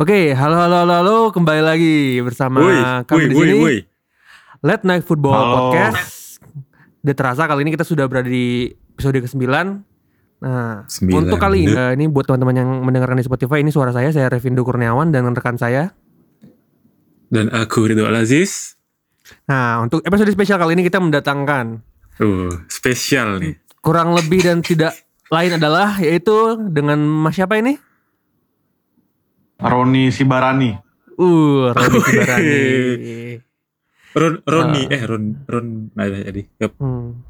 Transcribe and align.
Oke, 0.00 0.32
halo 0.32 0.56
halo 0.56 0.76
halo 0.80 0.94
halo, 0.96 1.16
kembali 1.28 1.60
lagi 1.60 2.24
bersama 2.24 2.64
Woi, 2.64 3.04
kami 3.04 3.28
di 3.28 3.34
sini. 3.36 3.84
Late 4.64 4.84
Night 4.88 5.04
Football 5.04 5.36
Halo. 5.36 5.52
Podcast. 5.76 6.40
Udah 7.04 7.12
terasa 7.12 7.44
kali 7.44 7.68
ini 7.68 7.76
kita 7.76 7.84
sudah 7.84 8.08
berada 8.08 8.24
di 8.24 8.72
episode 8.96 9.20
ke-9. 9.20 9.44
Nah, 10.40 10.88
Sembilan. 10.88 11.20
untuk 11.20 11.36
kali 11.36 11.68
ini, 11.68 11.76
eh, 11.76 11.92
ini 12.00 12.08
buat 12.08 12.24
teman-teman 12.24 12.56
yang 12.56 12.70
mendengarkan 12.80 13.20
di 13.20 13.28
Spotify, 13.28 13.60
ini 13.60 13.68
suara 13.68 13.92
saya, 13.92 14.08
saya 14.08 14.32
Revindo 14.32 14.64
Kurniawan 14.64 15.12
dan 15.12 15.28
rekan 15.36 15.60
saya. 15.60 15.92
Dan 17.28 17.52
aku 17.52 17.92
Ridho 17.92 18.08
Aziz. 18.08 18.80
Nah, 19.52 19.84
untuk 19.84 20.00
episode 20.00 20.32
spesial 20.32 20.56
kali 20.56 20.80
ini 20.80 20.84
kita 20.88 20.96
mendatangkan 20.96 21.92
Uh, 22.20 22.52
spesial 22.68 23.40
nih. 23.40 23.56
kurang 23.80 24.12
lebih 24.12 24.44
dan 24.44 24.60
tidak 24.60 24.92
lain 25.28 25.56
adalah 25.56 25.96
yaitu 26.00 26.56
dengan 26.68 27.00
Mas 27.00 27.36
siapa 27.36 27.56
ini? 27.56 27.80
Roni 29.60 30.08
Sibarani. 30.08 30.70
Uh, 31.14 31.70
Roni 31.70 31.98
Kibarani. 32.06 32.60
Ron, 34.10 34.34
Roni, 34.42 34.82
Ah. 34.84 34.90
eh 34.90 35.02
Ron, 35.04 35.24
Ron, 35.44 35.66
nah 35.92 36.04
jadi. 36.04 36.42
Yup. 36.58 36.72
Hmm. 36.76 37.22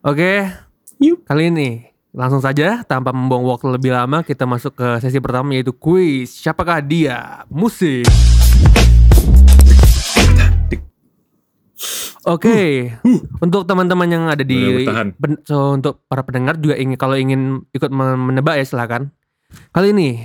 Oke, 0.00 0.48
Yup. 0.96 1.28
kali 1.28 1.52
ini 1.52 1.84
langsung 2.10 2.40
saja 2.40 2.80
tanpa 2.82 3.12
membuang 3.12 3.44
waktu 3.46 3.68
lebih 3.70 3.92
lama 3.92 4.24
kita 4.24 4.42
masuk 4.42 4.74
ke 4.74 4.88
sesi 4.98 5.20
pertama 5.20 5.52
yaitu 5.52 5.70
kuis. 5.70 6.32
Siapakah 6.32 6.80
dia? 6.80 7.44
Musik. 7.46 8.08
Oke, 12.22 12.92
untuk 13.38 13.64
teman-teman 13.64 14.04
yang 14.06 14.24
ada 14.26 14.40
di 14.40 14.84
pen- 15.16 15.40
so, 15.42 15.72
untuk 15.72 16.04
para 16.04 16.20
pendengar 16.20 16.56
juga 16.56 16.76
ingin 16.76 16.96
kalau 16.96 17.16
ingin 17.16 17.64
ikut 17.70 17.88
men- 17.88 18.20
menebak 18.22 18.56
ya 18.56 18.64
silakan. 18.66 19.08
Kali 19.70 19.90
ini 19.90 20.20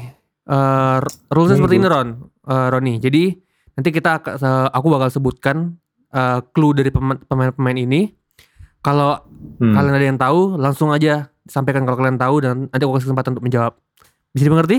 eh 0.45 0.97
rulesnya 1.27 1.57
seperti 1.57 1.75
ini 1.75 1.87
Ron, 1.87 2.09
Eh, 2.45 2.67
Roni. 2.69 2.93
Jadi 2.97 3.33
nanti 3.71 3.89
kita 3.89 4.21
aku 4.69 4.87
bakal 4.87 5.09
sebutkan 5.09 5.73
eh, 6.07 6.39
clue 6.49 6.71
dari 6.71 6.89
pema- 6.89 7.19
pemain-pemain 7.19 7.75
ini. 7.75 8.07
Kalau 8.79 9.17
Hmm. 9.55 9.73
kalian 9.73 9.93
ada 9.93 10.05
yang 10.05 10.15
tahu, 10.15 10.55
langsung 10.55 10.89
aja 10.89 11.27
sampaikan 11.43 11.83
kalau 11.83 11.97
kalian 11.97 12.15
tahu 12.15 12.35
dan 12.39 12.55
nanti 12.67 12.81
aku 12.81 12.93
kasih 12.93 13.09
kesempatan 13.09 13.33
untuk 13.33 13.43
menjawab. 13.43 13.73
Bisa 14.29 14.45
dimengerti? 14.45 14.77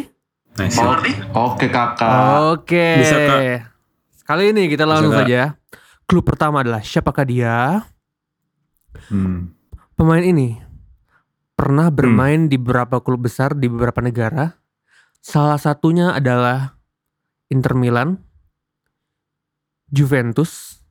Nice. 0.56 0.78
Oh, 0.78 0.97
Oke 1.50 1.67
kakak. 1.67 2.08
Oke. 2.55 2.86
Bisa, 2.97 3.17
Kak. 3.19 3.41
Kali 4.25 4.51
ini 4.51 4.67
kita 4.67 4.83
langsung 4.83 5.11
Kak. 5.11 5.27
saja. 5.27 5.58
Clue 6.05 6.23
pertama 6.23 6.62
adalah 6.62 6.80
siapakah 6.80 7.25
dia? 7.25 7.83
Hmm. 9.08 9.53
Pemain 9.92 10.23
ini 10.23 10.56
pernah 11.53 11.89
bermain 11.89 12.47
di 12.47 12.56
beberapa 12.56 13.01
klub 13.01 13.25
besar 13.25 13.53
di 13.53 13.67
beberapa 13.67 14.01
negara. 14.01 14.53
Salah 15.20 15.59
satunya 15.59 16.12
adalah 16.12 16.78
Inter 17.48 17.75
Milan, 17.75 18.22
Juventus, 19.86 20.83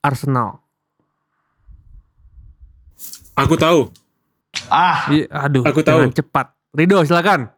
Arsenal. 0.00 0.60
Aku 3.34 3.56
tahu. 3.56 3.88
Ah, 4.68 5.08
Ih, 5.08 5.24
aduh, 5.28 5.64
Aku 5.64 5.80
tahu. 5.80 6.12
cepat. 6.12 6.52
Rido, 6.72 7.00
silakan. 7.02 7.48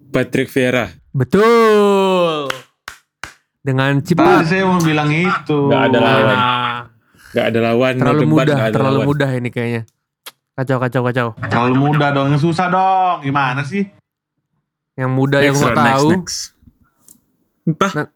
Patrick 0.00 0.48
Vieira. 0.48 0.90
Betul. 1.10 2.50
Dengan 3.60 3.98
tadi 3.98 4.14
cepat. 4.14 4.46
saya 4.46 4.64
mau 4.64 4.80
bilang 4.80 5.10
itu. 5.10 5.58
Nggak 5.68 5.82
ada 5.84 5.98
lawan. 6.00 6.36
Ah, 6.36 6.78
Gak 7.30 7.46
ada 7.54 7.58
lawan. 7.62 7.94
terlalu 7.94 8.22
mudah, 8.26 8.58
terlalu 8.74 8.96
lawan. 8.96 9.06
mudah 9.06 9.30
ini 9.30 9.48
kayaknya. 9.48 9.82
Kacau, 10.56 10.82
kacau, 10.82 11.02
kacau. 11.06 11.28
Terlalu 11.38 11.74
mudah 11.78 12.08
dong, 12.10 12.34
yang 12.34 12.42
susah 12.42 12.66
dong. 12.66 13.22
Gimana 13.22 13.62
sih? 13.62 13.86
Yang 15.00 15.10
mudah 15.10 15.40
yang 15.40 15.56
Next, 15.56 15.64
next, 15.64 15.80
tahu. 15.88 16.08
next. 16.12 16.38
Entah. 17.64 17.92
Nah, 17.94 18.06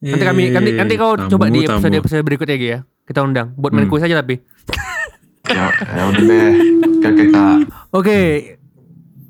Nanti 0.00 0.24
kami 0.24 0.42
nanti, 0.48 0.70
nanti 0.74 0.94
kau 0.96 1.12
Tamu, 1.12 1.28
coba 1.28 1.44
di 1.46 1.60
tamu. 1.60 1.76
episode 1.76 1.96
episode 1.98 2.22
berikutnya 2.22 2.56
ya. 2.56 2.78
Kita 3.02 3.20
undang 3.20 3.52
buat 3.54 3.68
main 3.70 3.84
Hmm. 3.84 3.90
kuis 3.90 4.00
aja 4.02 4.16
tapi. 4.16 4.40
Ya, 5.44 5.66
ya 5.72 6.02
udah 6.06 6.22
deh. 6.22 6.52
Oke, 6.80 7.06
oke 7.06 7.24
kak. 7.26 7.56
Oke. 7.90 8.18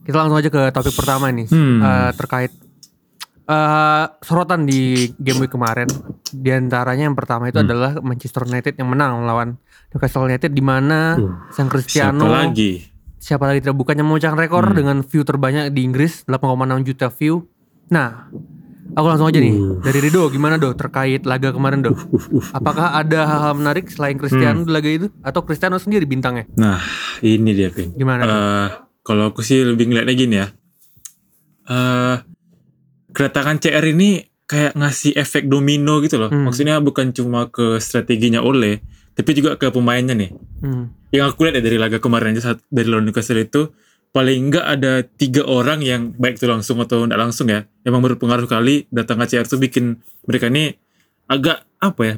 Kita 0.01 0.17
langsung 0.17 0.37
aja 0.37 0.47
ke 0.47 0.63
topik 0.69 0.93
pertama 0.93 1.31
nih. 1.31 1.47
Hmm. 1.47 1.79
Eh, 1.79 2.11
terkait 2.15 2.53
eh 3.45 4.05
sorotan 4.21 4.63
di 4.63 5.11
game 5.17 5.41
week 5.41 5.51
kemarin. 5.51 5.91
Di 6.25 6.51
antaranya 6.51 7.07
yang 7.07 7.15
pertama 7.15 7.47
itu 7.47 7.57
Hmm. 7.57 7.67
adalah 7.67 7.91
Manchester 7.99 8.45
United 8.45 8.75
yang 8.75 8.89
menang 8.89 9.19
melawan 9.19 9.59
Newcastle 9.91 10.23
United 10.25 10.51
di 10.51 10.63
mana 10.63 11.15
Uh, 11.15 11.35
Sang 11.51 11.67
Siapa 11.67 11.73
Cristiano 11.73 12.31
lagi? 12.31 12.90
Siapa 13.21 13.45
lagi 13.45 13.61
tidak 13.61 13.77
bukannya 13.77 14.01
memecahkan 14.01 14.41
rekor 14.41 14.65
Hmm. 14.67 14.75
dengan 14.75 14.97
view 15.05 15.23
terbanyak 15.23 15.71
di 15.71 15.85
Inggris 15.85 16.25
8,6 16.25 16.81
juta 16.83 17.07
view. 17.09 17.45
Nah, 17.89 18.33
aku 18.91 19.07
langsung 19.07 19.29
aja 19.29 19.37
nih 19.37 19.53
Uh. 19.53 19.79
dari 19.79 20.01
Rido 20.01 20.27
gimana 20.27 20.57
do 20.57 20.73
terkait 20.73 21.23
laga 21.23 21.53
kemarin 21.53 21.85
do? 21.85 21.93
Uh, 21.93 22.41
uh. 22.41 22.45
Apakah 22.51 22.97
ada 22.97 23.21
hal-hal 23.23 23.55
menarik 23.55 23.87
selain 23.87 24.17
Cristiano 24.17 24.63
Hmm. 24.63 24.67
di 24.67 24.73
laga 24.73 24.89
itu 24.89 25.07
atau 25.21 25.41
Cristiano 25.43 25.77
sendiri 25.77 26.03
bintangnya? 26.05 26.49
Nah, 26.57 26.81
ini 27.21 27.53
dia, 27.53 27.69
Pin. 27.69 27.93
Gimana? 27.93 28.23
Eh, 28.25 28.69
kalau 29.01 29.29
aku 29.29 29.45
sih 29.45 29.61
lebih 29.61 29.87
ngeliatnya 29.87 30.15
gini 30.15 30.37
ya. 30.37 30.49
Eh 31.67 32.17
kedatangan 33.11 33.59
CR 33.59 33.85
ini 33.87 34.23
kayak 34.45 34.75
ngasih 34.75 35.15
efek 35.15 35.47
domino 35.47 36.01
gitu 36.01 36.17
loh. 36.17 36.31
Hmm. 36.31 36.47
Maksudnya 36.47 36.79
bukan 36.79 37.11
cuma 37.11 37.47
ke 37.47 37.79
strateginya 37.79 38.41
Ole, 38.41 38.83
tapi 39.21 39.37
juga 39.37 39.61
ke 39.61 39.69
pemainnya 39.69 40.17
nih. 40.17 40.33
Hmm. 40.65 40.97
Yang 41.13 41.37
aku 41.37 41.45
lihat 41.45 41.61
ya 41.61 41.63
dari 41.69 41.77
laga 41.77 42.01
kemarin 42.01 42.33
aja 42.33 42.53
saat 42.53 42.59
dari 42.73 42.89
lawan 42.89 43.05
Newcastle 43.05 43.37
itu 43.37 43.69
paling 44.17 44.49
enggak 44.49 44.65
ada 44.65 45.05
tiga 45.05 45.45
orang 45.45 45.85
yang 45.85 46.17
baik 46.17 46.41
itu 46.41 46.49
langsung 46.49 46.81
atau 46.81 47.05
enggak 47.05 47.21
langsung 47.21 47.53
ya, 47.53 47.69
emang 47.85 48.01
berpengaruh 48.01 48.49
kali 48.49 48.89
datangnya 48.89 49.29
CR 49.29 49.47
tuh 49.47 49.61
bikin 49.61 50.01
mereka 50.25 50.49
ini 50.49 50.73
agak 51.29 51.63
apa 51.79 52.03
ya 52.03 52.15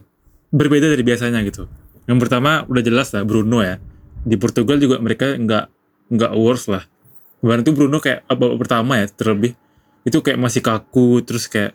berbeda 0.54 0.86
dari 0.86 1.02
biasanya 1.02 1.42
gitu. 1.42 1.66
Yang 2.06 2.18
pertama 2.28 2.62
udah 2.68 2.82
jelas 2.84 3.10
lah 3.10 3.26
Bruno 3.26 3.64
ya. 3.64 3.82
Di 4.22 4.38
Portugal 4.38 4.78
juga 4.78 5.02
mereka 5.02 5.34
nggak 5.34 5.64
nggak 6.12 6.32
worse 6.38 6.70
lah. 6.70 6.84
Kemarin 7.42 7.62
tuh 7.66 7.74
Bruno 7.74 7.98
kayak 7.98 8.28
babak 8.30 8.58
pertama 8.62 9.02
ya 9.02 9.10
terlebih 9.10 9.58
itu 10.06 10.18
kayak 10.22 10.38
masih 10.38 10.62
kaku 10.62 11.24
terus 11.26 11.50
kayak 11.50 11.74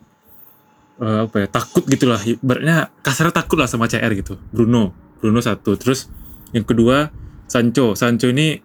eh, 1.01 1.19
apa 1.27 1.35
ya 1.43 1.47
takut 1.49 1.83
gitulah. 1.89 2.21
Ibaratnya 2.21 2.93
kasarnya 3.01 3.33
takut 3.33 3.57
lah 3.59 3.67
sama 3.67 3.89
CR 3.89 4.13
gitu. 4.13 4.37
Bruno, 4.53 4.93
Bruno 5.19 5.41
satu. 5.41 5.75
Terus 5.75 6.07
yang 6.53 6.63
kedua 6.63 7.11
Sancho. 7.47 7.93
Sancho 7.93 8.29
ini 8.29 8.57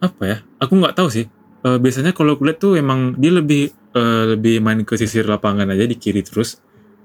apa 0.00 0.22
ya? 0.24 0.36
Aku 0.62 0.76
nggak 0.76 0.96
tahu 0.96 1.08
sih. 1.12 1.26
Eh, 1.60 1.78
biasanya 1.78 2.16
kalau 2.16 2.40
aku 2.40 2.48
lihat 2.48 2.58
tuh 2.60 2.76
emang 2.80 3.16
dia 3.20 3.32
lebih 3.34 3.68
eh, 3.72 4.24
lebih 4.36 4.64
main 4.64 4.80
ke 4.86 4.96
sisir 4.96 5.28
lapangan 5.28 5.68
aja 5.68 5.84
di 5.84 5.96
kiri 5.96 6.24
terus. 6.24 6.60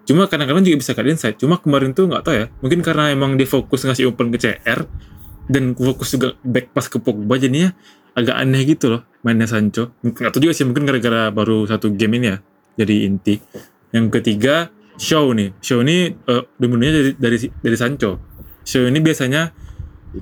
Cuma 0.05 0.29
kadang-kadang 0.29 0.61
juga 0.61 0.77
bisa 0.79 0.93
cut 0.93 1.07
inside. 1.09 1.35
Cuma 1.41 1.57
kemarin 1.57 1.91
tuh 1.91 2.07
nggak 2.07 2.23
tahu 2.23 2.35
ya. 2.37 2.45
Mungkin 2.61 2.79
karena 2.85 3.11
emang 3.11 3.35
dia 3.35 3.49
fokus 3.49 3.83
ngasih 3.83 4.13
open 4.13 4.29
ke 4.31 4.37
CR 4.37 4.85
dan 5.49 5.73
fokus 5.77 6.13
juga 6.13 6.37
back 6.41 6.73
pass 6.73 6.89
ke 6.89 6.97
Pogba 6.97 7.37
jadinya 7.37 7.73
agak 8.15 8.33
aneh 8.33 8.63
gitu 8.63 8.95
loh 8.95 9.01
mainnya 9.25 9.49
Sancho. 9.49 9.97
Nggak 10.01 10.31
tahu 10.31 10.41
juga 10.45 10.53
sih 10.55 10.65
mungkin 10.65 10.87
gara-gara 10.87 11.29
baru 11.33 11.65
satu 11.67 11.91
game 11.93 12.21
ini 12.21 12.27
ya 12.31 12.37
jadi 12.79 12.95
inti. 13.09 13.35
Yang 13.91 14.21
ketiga 14.21 14.69
Shaw 14.95 15.35
nih. 15.35 15.51
Shaw 15.59 15.83
ini 15.83 16.15
eh, 16.15 16.43
dominannya 16.55 16.91
dari 16.93 17.11
dari 17.19 17.37
dari 17.51 17.77
Sancho. 17.77 18.34
Shaw 18.65 18.89
ini 18.89 18.99
biasanya 18.99 19.53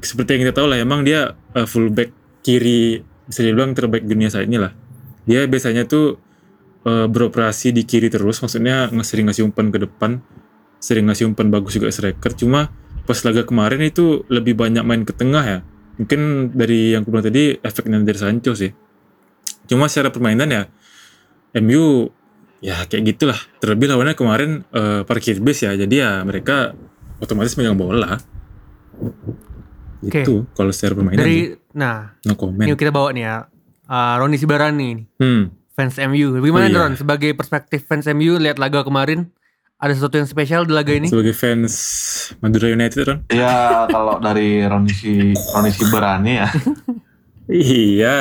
seperti 0.03 0.35
yang 0.35 0.41
kita 0.49 0.53
tahu 0.59 0.67
lah 0.67 0.77
emang 0.83 1.07
dia 1.07 1.31
eh, 1.55 1.67
fullback 1.67 2.11
kiri 2.43 2.99
bisa 3.23 3.39
dibilang 3.39 3.71
terbaik 3.71 4.03
dunia 4.03 4.27
saat 4.27 4.51
ini 4.51 4.59
lah. 4.59 4.75
Dia 5.23 5.47
biasanya 5.47 5.87
tuh 5.87 6.19
eh, 6.83 7.07
beroperasi 7.07 7.71
di 7.71 7.87
kiri 7.87 8.11
terus, 8.11 8.43
maksudnya 8.43 8.91
sering 9.01 9.31
ngasih 9.31 9.47
umpan 9.47 9.71
ke 9.71 9.79
depan, 9.79 10.19
sering 10.83 11.07
ngasih 11.07 11.31
umpan 11.31 11.47
bagus 11.47 11.79
juga 11.79 11.87
striker. 11.89 12.35
Cuma 12.35 12.67
pas 13.07 13.19
laga 13.23 13.43
kemarin 13.47 13.79
itu 13.83 14.27
lebih 14.27 14.59
banyak 14.59 14.83
main 14.83 15.07
ke 15.07 15.15
tengah 15.15 15.43
ya. 15.43 15.59
Mungkin 15.95 16.51
dari 16.57 16.97
yang 16.97 17.07
bilang 17.07 17.23
tadi 17.23 17.55
efeknya 17.61 18.01
dari 18.01 18.19
Sancho 18.19 18.57
sih. 18.57 18.73
Cuma 19.69 19.87
secara 19.87 20.11
permainan 20.11 20.49
ya 20.51 20.63
MU 21.63 22.11
ya 22.59 22.83
kayak 22.89 23.15
gitulah. 23.15 23.39
Terlebih 23.63 23.93
lawannya 23.93 24.15
kemarin 24.19 24.67
eh, 24.75 25.01
parkir 25.07 25.39
base 25.39 25.69
ya, 25.69 25.79
jadi 25.79 25.95
ya 25.95 26.11
mereka 26.27 26.75
otomatis 27.23 27.55
megang 27.55 27.79
bola. 27.79 28.32
Oke. 29.99 30.21
Itu 30.21 30.45
kalau 30.51 30.69
secara 30.69 30.93
permainan. 30.93 31.19
Dari 31.19 31.37
nah, 31.71 32.11
no 32.21 32.33
comment. 32.33 32.61
ini 32.61 32.73
kita 32.73 32.89
bawa 32.89 33.11
nih 33.11 33.23
ya. 33.23 33.37
eh, 33.83 34.13
Roni 34.15 34.35
Sibarani 34.35 34.77
nih, 34.79 34.93
Hmm. 35.17 35.43
fans 35.71 35.95
MU. 35.97 36.35
Bagaimana 36.35 36.65
Oh, 36.65 36.71
iya. 36.71 36.79
Ron 36.81 36.93
sebagai 36.95 37.31
perspektif 37.33 37.83
fans 37.83 38.07
MU 38.07 38.35
lihat 38.37 38.57
laga 38.57 38.81
kemarin? 38.81 39.27
Ada 39.75 39.99
sesuatu 39.99 40.15
yang 40.15 40.25
spesial 40.25 40.63
di 40.63 40.71
laga 40.71 40.91
ini? 40.91 41.07
Sebagai 41.07 41.33
fans 41.33 41.73
Madura 42.39 42.67
United 42.67 43.03
kan? 43.03 43.17
Ya 43.27 43.83
kalau 43.85 44.15
dari 44.17 44.63
Roni 44.63 44.89
si 44.89 45.11
Roni 45.35 45.69
Sibarani 45.69 46.33
ya, 46.37 46.47
Iya. 47.43 48.15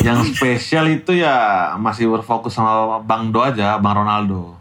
Yang 0.00 0.34
spesial 0.34 0.90
itu 0.90 1.14
ya 1.14 1.34
masih 1.76 2.10
berfokus 2.10 2.50
sama 2.52 2.98
Bang 2.98 3.30
Do 3.30 3.38
aja, 3.40 3.78
Bang 3.78 3.94
Ronaldo. 3.96 4.58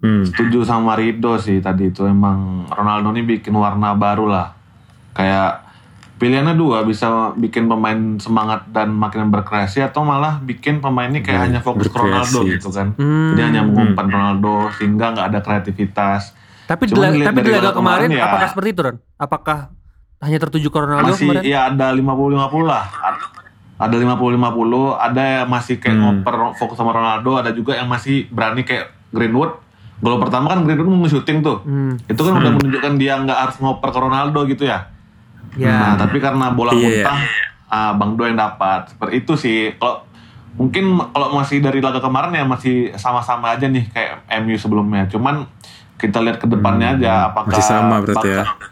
Hmm. 0.00 0.24
Setuju 0.24 0.64
sama 0.64 0.94
Rido 0.94 1.36
sih 1.36 1.58
tadi 1.58 1.88
itu 1.88 2.02
emang 2.02 2.64
Ronaldo 2.66 3.12
ini 3.12 3.22
bikin 3.30 3.52
warna 3.52 3.92
baru 3.92 4.24
lah. 4.24 4.56
Kayak 5.12 5.68
pilihannya 6.16 6.52
dua 6.52 6.82
bisa 6.82 7.08
bikin 7.34 7.64
pemain 7.66 7.96
semangat 8.16 8.68
dan 8.68 8.90
makin 8.90 9.28
berkreasi 9.28 9.80
atau 9.80 10.00
malah 10.02 10.36
bikin 10.38 10.78
pemain 10.78 11.04
ini 11.06 11.20
kayak 11.20 11.36
Hmm, 11.38 11.46
hanya 11.46 11.60
fokus 11.60 11.84
ke 11.84 11.92
berkreasi. 11.94 12.32
Ronaldo 12.32 12.40
gitu 12.46 12.68
kan 12.70 12.88
Hmm. 12.94 13.28
jadi 13.30 13.42
hanya 13.46 13.60
mengumpan 13.62 14.06
Ronaldo 14.06 14.54
sehingga 14.74 15.06
nggak 15.10 15.26
ada 15.26 15.40
kreativitas 15.40 16.36
Tapi 16.62 16.82
di, 16.84 16.92
Cuman 16.92 17.10
tapi 17.18 17.40
di 17.40 17.50
laga 17.50 17.72
kemarin, 17.72 17.74
kemarin 17.74 18.08
ya- 18.14 18.24
apakah 18.26 18.48
seperti 18.48 18.68
itu 18.70 18.80
Ron? 18.80 18.96
Apakah 19.16 19.58
hanya 20.20 20.38
tertuju 20.38 20.66
ke 20.66 20.78
Ronaldo 20.78 21.08
masih 21.10 21.24
kemarin? 21.26 21.42
ya 21.42 21.60
ada 21.66 21.86
50-50 21.90 22.36
lah 22.62 22.84
ada 23.76 23.94
50-50 23.96 24.36
ada 24.94 25.22
yang 25.34 25.48
masih 25.48 25.74
kayak 25.76 25.92
Hmm. 25.94 26.04
ngoper 26.20 26.34
fokus 26.54 26.76
sama 26.76 26.92
Ronaldo 26.92 27.32
ada 27.34 27.50
juga 27.50 27.74
yang 27.74 27.84
masih 27.86 28.28
berani 28.28 28.60
kayak 28.62 28.92
Greenwood 29.08 29.56
gol 30.00 30.16
pertama 30.18 30.48
kan 30.48 30.64
Greenwood 30.64 30.88
mau 30.90 31.06
syuting 31.06 31.40
tuh 31.40 31.60
Hmm. 31.60 31.94
itu 32.02 32.16
kan 32.18 32.32
udah 32.34 32.52
menunjukkan 32.52 32.92
dia 32.96 33.14
nggak 33.16 33.38
harus 33.38 33.56
ngoper 33.58 33.88
ke 33.88 33.98
Ronaldo 33.98 34.40
gitu 34.44 34.64
ya 34.64 34.88
Ya. 35.52 35.74
Nah, 35.74 35.92
tapi 35.98 36.16
karena 36.16 36.46
bola 36.48 36.70
Iya. 36.70 37.02
muntah, 37.02 37.18
ah, 37.66 37.90
Bang 37.92 38.14
Do 38.14 38.22
yang 38.22 38.38
dapat. 38.38 38.86
Seperti 38.86 39.14
itu 39.18 39.32
sih. 39.34 39.58
Kalau 39.74 40.06
mungkin 40.54 40.84
kalau 41.10 41.34
masih 41.34 41.58
dari 41.58 41.82
laga 41.82 41.98
kemarin 41.98 42.30
ya 42.32 42.44
masih 42.44 42.94
sama-sama 42.94 43.50
aja 43.50 43.66
nih 43.66 43.82
kayak 43.84 44.14
MU 44.38 44.54
sebelumnya. 44.54 45.10
Cuman 45.10 45.50
kita 45.96 46.22
lihat 46.22 46.38
ke 46.38 46.46
depannya 46.46 46.94
aja 46.94 47.26
apakah 47.26 47.50
Hmm, 47.50 47.52
masih 47.52 47.66
sama 47.66 47.98
berarti 47.98 48.28
ya. 48.30 48.46
bakal- 48.46 48.68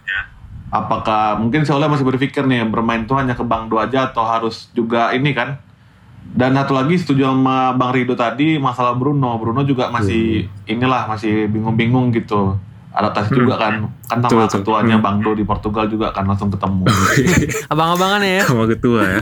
Apakah 0.70 1.22
mungkin 1.34 1.64
si 1.64 1.72
Ole 1.72 1.88
masih 1.88 2.04
berpikir 2.04 2.44
nih 2.44 2.62
bermain 2.62 3.02
tuh 3.02 3.16
hanya 3.16 3.32
ke 3.32 3.42
Bang 3.42 3.66
Do 3.66 3.76
aja 3.76 4.06
atau 4.06 4.22
harus 4.22 4.70
juga 4.70 5.10
ini 5.10 5.32
kan? 5.32 5.58
Dan 6.28 6.54
satu 6.54 6.76
lagi 6.76 6.94
setuju 7.00 7.32
sama 7.32 7.72
Bang 7.72 7.96
Rido 7.96 8.12
tadi 8.12 8.60
masalah 8.60 8.92
Bruno. 8.94 9.40
Bruno 9.40 9.64
juga 9.64 9.88
masih 9.88 10.46
inilah 10.64 11.08
masih 11.08 11.48
bingung-bingung 11.48 12.12
gitu. 12.12 12.54
Adaptasi 12.88 13.30
juga 13.30 13.56
kan. 13.56 13.74
Kan 14.10 14.18
sama 14.26 14.48
ketuanya 14.48 14.96
Hmm. 14.98 15.04
Bang 15.04 15.16
Do 15.22 15.32
di 15.32 15.44
Portugal 15.44 15.86
juga 15.86 16.10
kan 16.10 16.26
langsung 16.26 16.50
ketemu. 16.50 16.84
Abang-abangan 17.72 18.22
ya. 18.24 18.42
Sama 18.44 18.64
ketua 18.66 19.00
ya. 19.06 19.20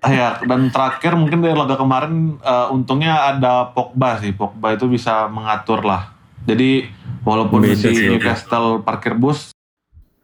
Ah, 0.00 0.12
ya, 0.20 0.28
dan 0.46 0.70
terakhir 0.70 1.18
mungkin 1.18 1.42
dari 1.42 1.56
laga 1.56 1.74
kemarin 1.74 2.38
eh, 2.38 2.66
untungnya 2.70 3.34
ada 3.34 3.68
Pogba 3.72 4.20
sih. 4.20 4.30
Pogba 4.32 4.72
itu 4.74 4.86
bisa 4.86 5.26
mengatur 5.26 5.82
lah. 5.82 6.12
Jadi 6.46 6.88
walaupun 7.20 7.62
Beda 7.66 7.76
si. 7.76 8.08
Newcastle 8.08 8.80
parkir 8.80 9.12
bus, 9.12 9.52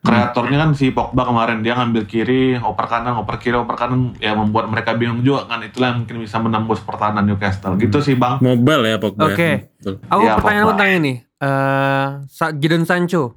kreatornya 0.01 0.57
kan 0.59 0.71
si 0.73 0.91
Pogba 0.91 1.23
kemarin 1.23 1.61
dia 1.61 1.75
ngambil 1.75 2.05
kiri, 2.05 2.57
oper 2.57 2.87
kanan, 2.87 3.17
oper 3.17 3.37
kiri, 3.37 3.55
oper 3.55 3.75
kanan, 3.75 4.15
ya 4.17 4.33
membuat 4.33 4.67
mereka 4.67 4.93
bingung 4.93 5.21
juga 5.21 5.47
kan. 5.47 5.61
Itulah 5.61 5.91
yang 5.91 5.99
mungkin 6.03 6.17
bisa 6.21 6.37
menembus 6.37 6.79
pertahanan 6.81 7.23
Newcastle. 7.23 7.75
Gitu 7.75 7.99
sih 8.01 8.15
bang. 8.15 8.39
Mobile 8.39 8.83
ya 8.85 8.97
Pogba. 8.97 9.27
Oke. 9.27 9.41
ya. 9.43 9.57
Betul. 9.73 9.95
Aku 10.05 10.21
Ya, 10.21 10.33
pertanyaan 10.35 10.65
Pogba. 10.65 10.75
tentang 10.75 10.91
ini. 10.95 11.13
Eh, 11.37 12.07
Sa- 12.27 12.53
Jadon 12.53 12.85
Sancho. 12.85 13.37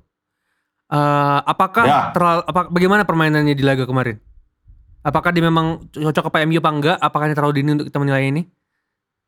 Eh, 0.90 1.40
apakah 1.44 1.86
Ya. 1.86 2.02
terlalu 2.10 2.42
apa 2.44 2.62
bagaimana 2.68 3.02
permainannya 3.04 3.54
di 3.54 3.62
laga 3.62 3.86
kemarin? 3.86 4.18
Apakah 5.00 5.32
dia 5.32 5.42
memang 5.42 5.88
cocok 5.88 6.24
ke 6.26 6.32
PMU 6.34 6.60
apa 6.60 6.70
enggak? 6.70 6.98
Apakah 6.98 7.26
ini 7.26 7.34
terlalu 7.34 7.54
dini 7.56 7.70
untuk 7.72 7.88
kita 7.88 7.98
menilai 7.98 8.26
ini? 8.26 8.42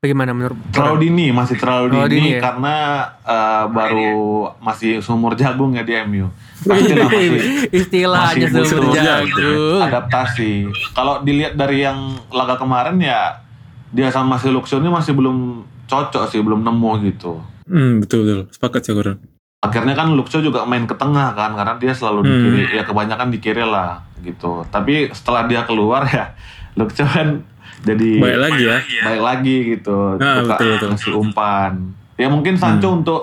Bagaimana 0.02 0.34
menurut 0.34 0.58
Terlalu 0.74 0.98
dini, 1.06 1.30
masih 1.30 1.62
terlalu 1.62 1.94
Terlalu 1.94 2.10
dini, 2.10 2.18
dini 2.18 2.30
ya? 2.34 2.40
karena 2.42 2.76
eh, 3.22 3.64
baru 3.70 4.10
masih 4.58 4.98
sumur 4.98 5.38
jagung 5.38 5.78
ya 5.78 5.86
di 5.86 5.94
MU. 6.10 6.26
Pastilah 6.66 7.06
masih 7.06 7.70
istilahnya 7.70 8.48
masih 8.50 8.82
butuh 8.82 8.98
jagung. 8.98 9.78
adaptasi. 9.78 10.52
Kalau 10.98 11.22
dilihat 11.22 11.54
dari 11.54 11.86
yang 11.86 12.02
laga 12.34 12.58
kemarin 12.58 12.98
ya 12.98 13.46
dia 13.94 14.10
sama 14.10 14.42
si 14.42 14.50
Luxio 14.50 14.82
ini 14.82 14.90
masih 14.90 15.14
belum 15.14 15.38
cocok 15.86 16.26
sih, 16.26 16.42
belum 16.42 16.66
nemu 16.66 16.92
gitu. 17.06 17.38
Hmm, 17.70 18.02
betul 18.02 18.26
betul. 18.26 18.42
Sepakat 18.50 18.82
sih 18.82 18.98
Koran. 18.98 19.22
Akhirnya 19.62 19.94
kan 19.94 20.18
Luxio 20.18 20.42
juga 20.42 20.66
main 20.66 20.90
ke 20.90 20.98
tengah 20.98 21.38
kan 21.38 21.54
karena 21.54 21.78
dia 21.78 21.94
selalu 21.94 22.26
di 22.26 22.34
Hmm. 22.34 22.42
kiri, 22.42 22.64
ya 22.74 22.82
kebanyakan 22.82 23.30
di 23.30 23.38
kiri 23.38 23.62
lah 23.62 24.02
gitu. 24.18 24.66
Tapi 24.66 25.14
setelah 25.14 25.46
dia 25.46 25.62
keluar 25.62 26.10
ya 26.10 26.34
Luxio 26.74 27.06
kan 27.06 27.46
jadi 27.82 28.10
Baik 28.18 28.40
lagi 28.40 28.64
ya. 28.64 28.78
baik 29.02 29.22
lagi 29.22 29.56
gitu. 29.72 29.98
Nah, 30.16 30.40
Suka 30.40 30.54
betul, 30.54 30.70
betul. 30.72 30.88
ngasih 30.90 31.14
umpan. 31.14 31.72
Ya 32.16 32.28
mungkin 32.28 32.54
Sancho 32.56 32.88
Hmm. 32.88 33.00
untuk 33.00 33.22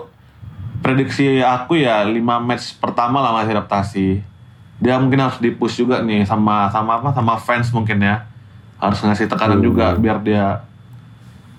prediksi 0.78 1.38
aku 1.38 1.76
ya 1.76 2.02
5 2.02 2.18
match 2.38 2.76
pertama 2.76 3.18
lah 3.18 3.32
masih 3.32 3.52
adaptasi. 3.52 4.08
Dia 4.76 4.94
mungkin 4.96 5.18
harus 5.20 5.38
dipush 5.38 5.74
juga 5.76 5.98
nih 6.00 6.22
sama 6.22 6.66
sama 6.68 6.96
apa 6.96 7.10
sama 7.10 7.34
fans 7.36 7.68
mungkin 7.68 7.98
ya. 7.98 8.26
Harus 8.76 8.98
ngasih 9.00 9.26
tekanan 9.26 9.58
Hmm. 9.58 9.66
juga 9.66 9.86
biar 9.94 10.18
dia 10.18 10.62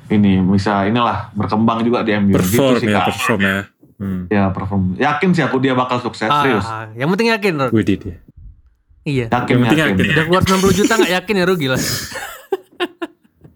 ini 0.08 0.42
bisa 0.42 0.84
inilah 0.84 1.30
berkembang 1.32 1.80
juga 1.82 2.02
di 2.02 2.12
MU 2.14 2.34
Perform 2.34 2.74
gitu 2.74 2.82
sih 2.82 2.88
ya, 2.88 2.98
Kak. 2.98 3.06
perform 3.10 3.40
ya. 3.42 3.58
Hmm. 3.96 4.22
Ya 4.28 4.44
perform. 4.50 4.82
Yakin 4.98 5.30
sih 5.30 5.44
aku 5.44 5.58
dia 5.58 5.72
bakal 5.74 6.00
sukses 6.00 6.26
Ah, 6.26 6.42
serius. 6.42 6.66
yang 6.96 7.08
penting 7.10 7.30
yakin, 7.30 7.54
Ron. 7.58 7.70
Widih 7.70 7.98
dia. 7.98 8.16
Iya. 9.02 9.26
Yakin 9.28 9.54
Yang 9.54 9.62
penting 9.62 9.80
yakin. 9.80 9.96
yakin. 9.96 10.08
Udah 10.10 10.24
keluar 10.26 10.44
90 10.44 10.74
juta 10.74 10.94
nggak 10.96 11.14
yakin 11.14 11.36
ya 11.36 11.46
rugi 11.46 11.68
lah. 11.68 11.82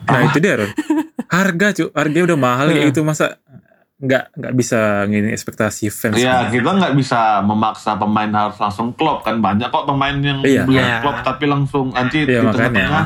Nah 0.03 0.19
itu 0.25 0.37
dia 0.37 0.53
Ron. 0.57 0.71
Harga 1.25 1.67
cu, 1.71 1.85
harganya 1.91 2.25
udah 2.27 2.39
mahal 2.39 2.65
Iya. 2.67 2.73
kayak 2.75 2.87
gitu 2.91 3.01
masa 3.01 3.39
nggak 3.95 4.35
nggak 4.35 4.53
bisa 4.53 4.79
ngini 5.05 5.31
ekspektasi 5.31 5.87
fans. 5.87 6.19
Ya 6.19 6.45
kita 6.45 6.69
nggak 6.69 6.93
bisa 6.93 7.39
memaksa 7.39 7.95
pemain 7.95 8.27
harus 8.27 8.57
langsung 8.57 8.91
klop 8.91 9.23
kan 9.23 9.39
banyak 9.39 9.65
kok 9.65 9.85
pemain 9.85 10.11
yang 10.13 10.39
Iya. 10.39 10.67
belum 10.67 10.75
Iya. 10.75 10.97
klop 10.99 11.17
tapi 11.21 11.45
langsung 11.45 11.89
nanti 11.89 12.21
Iya, 12.21 12.27
di 12.27 12.33
makanya. 12.41 12.51
tengah-tengah 12.67 13.03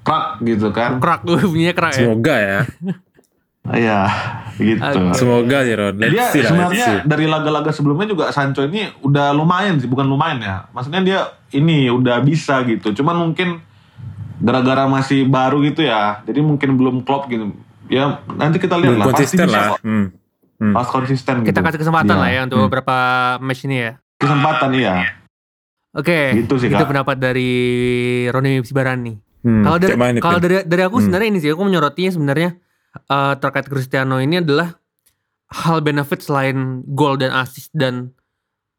krak 0.00 0.24
gitu 0.40 0.68
kan. 0.70 0.90
Kerak 0.96 1.20
gue 1.24 1.36
bunyinya 1.50 1.74
kerak 1.74 1.92
ya. 1.92 1.98
Semoga 1.98 2.34
ya. 2.36 2.58
Iya 3.62 4.00
gitu. 4.56 5.00
Semoga 5.12 5.58
sih 5.60 5.74
Ron. 5.74 5.94
Let's 5.96 6.08
Dia 6.08 6.24
see 6.24 6.40
lah, 6.40 6.40
let's 6.40 6.48
sebenarnya 6.48 6.86
see. 6.86 6.98
dari 7.04 7.26
laga-laga 7.26 7.70
sebelumnya 7.70 8.06
juga 8.06 8.24
Sancho 8.30 8.62
ini 8.62 8.88
udah 9.02 9.30
lumayan 9.30 9.76
sih 9.76 9.86
bukan 9.86 10.06
lumayan 10.06 10.38
ya. 10.40 10.56
Maksudnya 10.70 11.00
dia 11.02 11.20
ini 11.50 11.86
udah 11.86 12.22
bisa 12.22 12.62
gitu. 12.64 12.94
Cuman 12.94 13.18
mungkin 13.20 13.60
gara-gara 14.40 14.84
masih 14.84 15.24
baru 15.24 15.60
gitu 15.62 15.84
ya. 15.84 16.24
Jadi 16.24 16.40
mungkin 16.40 16.74
belum 16.74 16.96
klop 17.04 17.28
gitu. 17.28 17.52
Ya 17.86 18.18
nanti 18.32 18.56
kita 18.56 18.74
lihat 18.76 18.96
lah. 18.96 19.06
Pasti 19.08 19.36
konsisten 19.36 19.46
bisa 19.46 19.60
lah. 19.60 19.68
Hmm. 19.80 20.06
Hmm. 20.60 20.74
Pas 20.74 20.86
konsisten 20.86 21.34
gitu. 21.40 21.48
Kita 21.48 21.60
kasih 21.60 21.80
kesempatan 21.80 22.14
Dia. 22.14 22.22
lah 22.22 22.30
ya 22.30 22.40
untuk 22.44 22.58
Hmm. 22.58 22.66
beberapa 22.66 22.96
match 23.38 23.62
ini 23.64 23.76
ya. 23.80 23.92
Kesempatan 24.16 24.70
iya. 24.74 24.94
Oke. 25.90 26.36
Gitu 26.36 26.54
sih, 26.56 26.68
itu 26.68 26.76
Kak. 26.76 26.86
pendapat 26.86 27.16
dari 27.16 27.50
Roni 28.28 28.62
Sibarani. 28.62 29.14
Hmm. 29.40 29.64
Kalau 29.64 29.78
dari 29.78 29.94
kalau 30.20 30.38
dari 30.38 30.56
dari 30.62 30.82
aku 30.84 30.96
Hmm. 30.96 31.04
sebenarnya 31.04 31.28
ini 31.28 31.38
sih 31.40 31.50
aku 31.50 31.62
menyorotinya 31.62 32.10
sebenarnya 32.12 32.50
eh, 32.90 33.34
terkait 33.36 33.66
Cristiano 33.66 34.18
ini 34.18 34.38
adalah 34.38 34.76
hal 35.48 35.80
benefit 35.80 36.20
selain 36.20 36.56
gol 36.86 37.16
dan 37.16 37.32
assist 37.32 37.72
dan 37.72 38.12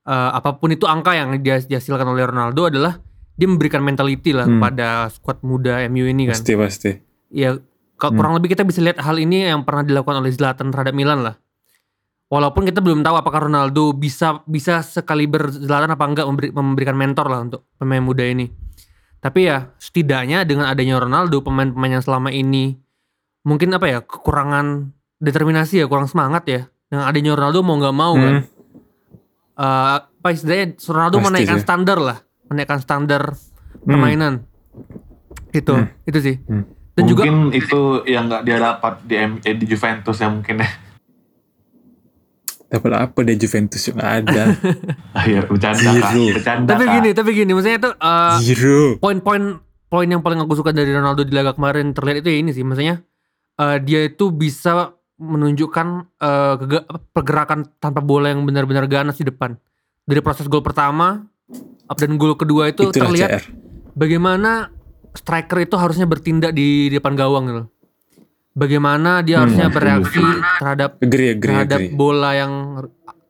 eh, 0.02 0.30
apa 0.31 0.56
pun 0.56 0.69
itu 0.69 0.86
angka 0.86 1.12
yang 1.12 1.34
dia 1.38 1.58
dihasilkan 1.58 2.06
oleh 2.06 2.24
Ronaldo 2.24 2.68
adalah 2.68 2.94
dia 3.33 3.47
memberikan 3.47 3.79
mentality 3.79 4.31
lah 4.31 4.45
Hmm. 4.45 4.57
kepada 4.57 4.88
squad 5.09 5.39
muda 5.41 5.81
MU 5.85 6.05
ini 6.05 6.27
kan. 6.27 6.35
Pasti 6.35 6.53
pasti. 6.53 6.91
Ya 7.29 7.55
kalau 7.95 8.11
Hmm. 8.11 8.17
kurang 8.17 8.33
lebih 8.35 8.51
kita 8.51 8.61
bisa 8.61 8.79
lihat 8.79 8.97
hal 8.97 9.15
ini 9.15 9.45
yang 9.45 9.61
pernah 9.61 9.81
dilakukan 9.81 10.19
oleh 10.19 10.29
Zlatan 10.29 10.69
terhadap 10.69 10.91
Milan 10.91 11.21
lah. 11.21 11.35
Walaupun 12.27 12.63
kita 12.63 12.79
belum 12.79 13.01
tahu 13.01 13.15
apakah 13.17 13.45
Ronaldo 13.45 13.91
bisa 13.91 14.39
bisa 14.45 14.79
sekaliber 14.79 15.51
Zlatan 15.51 15.91
apa 15.91 16.05
enggak 16.05 16.25
memberi- 16.25 16.53
memberikan 16.53 16.95
mentor 16.95 17.27
lah 17.27 17.39
untuk 17.41 17.67
pemain 17.75 18.00
muda 18.00 18.23
ini. 18.23 18.47
Tapi 19.19 19.45
ya 19.45 19.69
setidaknya 19.75 20.41
dengan 20.43 20.65
adanya 20.65 20.97
Ronaldo 20.97 21.39
pemain-pemain 21.39 21.93
yang 21.93 22.01
selama 22.01 22.29
ini 22.29 22.79
mungkin 23.41 23.69
apa 23.69 23.85
ya 23.85 24.00
kekurangan 24.00 24.89
determinasi 25.17 25.77
ya 25.77 25.85
kurang 25.85 26.07
semangat 26.07 26.43
ya. 26.45 26.61
Dengan 26.88 27.05
adanya 27.05 27.31
Ronaldo 27.33 27.59
mau 27.61 27.75
nggak 27.75 27.93
mau 27.93 28.13
kan. 28.15 28.35
Hmm. 28.38 28.43
Eh, 29.53 29.89
apa 30.00 30.27
istilahnya 30.31 30.73
Ronaldo 30.79 31.17
Pasti 31.17 31.27
menaikkan 31.27 31.57
sih. 31.57 31.63
standar 31.63 31.97
lah, 32.00 32.17
menaikkan 32.51 32.77
standar 32.77 33.31
Hmm. 33.31 33.88
permainan. 33.88 34.34
Itu, 35.50 35.74
Hmm. 35.74 35.88
itu 36.03 36.20
sih. 36.20 36.36
Hmm. 36.43 36.67
Dan 36.91 37.03
juga 37.08 37.24
mungkin 37.24 37.55
itu 37.55 37.81
yang 38.05 38.27
nggak 38.27 38.43
dia 38.43 38.58
dapat 38.60 38.93
di, 39.01 39.15
eh, 39.15 39.55
di 39.55 39.65
Juventus 39.65 40.13
ya 40.13 40.27
mungkin 40.27 40.60
ya. 40.60 40.70
Dapat 42.67 42.91
apa 42.93 43.17
deh 43.22 43.36
Juventus 43.36 43.84
yang 43.84 44.00
ada? 44.00 44.55
Akhir 45.12 45.43
bercanda 45.51 45.91
kak. 45.91 46.12
Zero. 46.13 46.36
Bercanda 46.39 46.70
tapi 46.70 46.86
gini, 46.88 47.10
tapi 47.12 47.29
gini, 47.34 47.51
maksudnya 47.51 47.77
itu 47.79 47.91
eh, 47.91 48.36
Zero. 48.41 48.79
poin-poin 48.98 49.60
poin 49.88 50.08
yang 50.08 50.24
paling 50.24 50.39
aku 50.39 50.55
suka 50.55 50.72
dari 50.72 50.88
Ronaldo 50.88 51.24
di 51.24 51.36
laga 51.36 51.51
kemarin 51.51 51.91
terlihat 51.91 52.24
itu 52.24 52.31
ya 52.31 52.38
ini 52.39 52.51
sih, 52.51 52.63
maksudnya 52.63 53.03
eh, 53.58 53.77
dia 53.84 54.08
itu 54.08 54.31
bisa 54.31 54.96
menunjukkan 55.15 55.88
eh, 56.17 56.53
apa, 56.88 57.00
pergerakan 57.12 57.67
tanpa 57.75 58.00
bola 58.00 58.31
yang 58.31 58.43
benar-benar 58.43 58.88
ganas 58.88 59.20
di 59.20 59.27
depan. 59.27 59.60
Dari 60.01 60.24
proses 60.24 60.48
gol 60.48 60.63
pertama 60.63 61.27
up 61.86 61.98
dan 61.98 62.15
gol 62.15 62.34
kedua 62.34 62.67
itu 62.67 62.86
Itulah 62.86 62.96
terlihat 63.05 63.29
CR. 63.31 63.43
bagaimana 63.93 64.72
striker 65.12 65.60
itu 65.60 65.75
harusnya 65.75 66.05
bertindak 66.05 66.51
di, 66.51 66.88
depan 66.89 67.13
gawang 67.13 67.43
gitu. 67.46 67.63
Bagaimana 68.51 69.20
dia 69.20 69.38
Hmm, 69.38 69.48
harusnya 69.48 69.65
setuju. 69.65 69.77
bereaksi 69.77 70.24
terhadap 70.58 70.89
Agree, 71.00 71.29
agree, 71.29 71.39
terhadap 71.41 71.79
agree. 71.81 71.91
bola 71.93 72.29
yang 72.34 72.53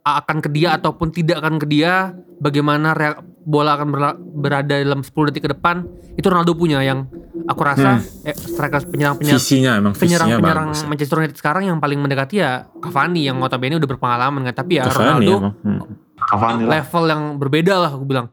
akan 0.02 0.38
ke 0.40 0.50
dia 0.50 0.74
ataupun 0.74 1.08
tidak 1.10 1.38
akan 1.38 1.56
ke 1.56 1.68
dia, 1.68 2.10
bagaimana 2.36 2.92
rea- 2.92 3.22
bola 3.40 3.74
akan 3.76 3.88
berada 4.36 4.76
dalam 4.76 5.00
10 5.00 5.30
detik 5.30 5.46
ke 5.46 5.52
depan, 5.52 5.86
itu 6.12 6.26
Ronaldo 6.26 6.54
punya 6.54 6.82
yang 6.82 7.06
aku 7.44 7.62
rasa 7.62 7.98
eh, 8.24 8.34
striker 8.34 8.82
penyerang-penyerang 8.84 9.38
Visinya 9.38 9.72
emang 9.76 9.94
visinya 9.94 10.26
penyerang-penyerang 10.26 10.68
bagus. 10.68 10.80
ya. 10.80 10.88
Manchester 10.90 11.18
United 11.20 11.38
sekarang 11.38 11.64
yang 11.66 11.78
paling 11.78 11.98
mendekati 11.98 12.36
ya 12.36 12.52
Cavani 12.76 13.22
yang 13.24 13.38
notabene 13.38 13.78
udah 13.78 13.90
berpengalaman 13.92 14.42
kan, 14.44 14.56
tapi 14.56 14.78
ya 14.78 14.86
Cavani 14.86 15.06
Ronaldo 15.22 15.34
emang. 15.36 15.54
Hmm. 15.60 15.80
Cavani 16.24 16.64
lah. 16.64 16.80
level 16.80 17.04
yang 17.06 17.22
berbeda 17.38 17.74
lah 17.78 17.92
aku 17.92 18.04
bilang. 18.04 18.28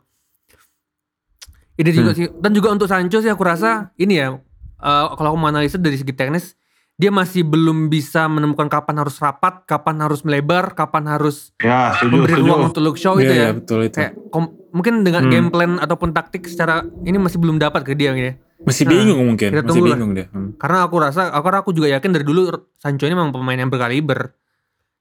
Ini 1.75 1.91
juga 1.91 2.11
Hmm. 2.11 2.19
sih 2.19 2.27
dan 2.35 2.51
juga 2.51 2.69
untuk 2.69 2.87
Sancho 2.87 3.19
sih 3.19 3.31
aku 3.31 3.41
rasa 3.41 3.95
ini 3.97 4.19
ya 4.19 4.35
eh, 4.77 5.07
kalau 5.11 5.33
aku 5.33 5.39
menganalisa 5.39 5.77
dari 5.77 5.95
segi 5.95 6.11
teknis 6.11 6.59
dia 6.95 7.09
masih 7.09 7.43
belum 7.43 7.87
bisa 7.87 8.27
menemukan 8.27 8.67
kapan 8.67 8.99
harus 8.99 9.15
rapat, 9.17 9.63
kapan 9.65 10.03
harus 10.03 10.19
melebar, 10.21 10.75
kapan 10.75 11.07
harus 11.09 11.55
Ya, 11.57 11.95
setuju, 11.95 12.11
memberi 12.13 12.35
setuju. 12.35 12.49
ruang 12.49 12.63
untuk 12.67 12.83
look 12.83 12.99
show 12.99 13.15
Iya, 13.15 13.23
itu 13.23 13.33
iya, 13.33 13.39
ya. 13.41 13.51
betul 13.55 13.79
itu. 13.81 13.97
Kayak 13.97 14.13
kom- 14.29 14.55
mungkin 14.69 14.95
dengan 15.01 15.23
Hmm. 15.23 15.31
game 15.31 15.49
plan 15.49 15.73
ataupun 15.79 16.11
taktik 16.11 16.43
secara 16.45 16.75
ini 17.01 17.15
masih 17.17 17.39
belum 17.39 17.55
dapat 17.57 17.87
ke 17.87 17.95
dia 17.95 18.11
gitu 18.13 18.27
ya. 18.27 18.35
Masih 18.61 18.83
Nah, 18.83 18.91
bingung 18.93 19.21
mungkin, 19.25 19.49
kita 19.49 19.63
masih 19.63 19.69
tunggu 19.71 19.87
lah. 19.87 19.95
bingung 19.95 20.13
dia. 20.13 20.27
Hmm. 20.29 20.59
Karena 20.59 20.79
aku 20.83 20.97
rasa 20.99 21.31
aku 21.31 21.47
aku 21.47 21.71
juga 21.71 21.87
yakin 21.89 22.11
dari 22.11 22.27
dulu 22.27 22.41
Sancho 22.75 23.07
ini 23.07 23.15
memang 23.15 23.31
pemain 23.31 23.55
yang 23.57 23.71
berkaliber. 23.71 24.35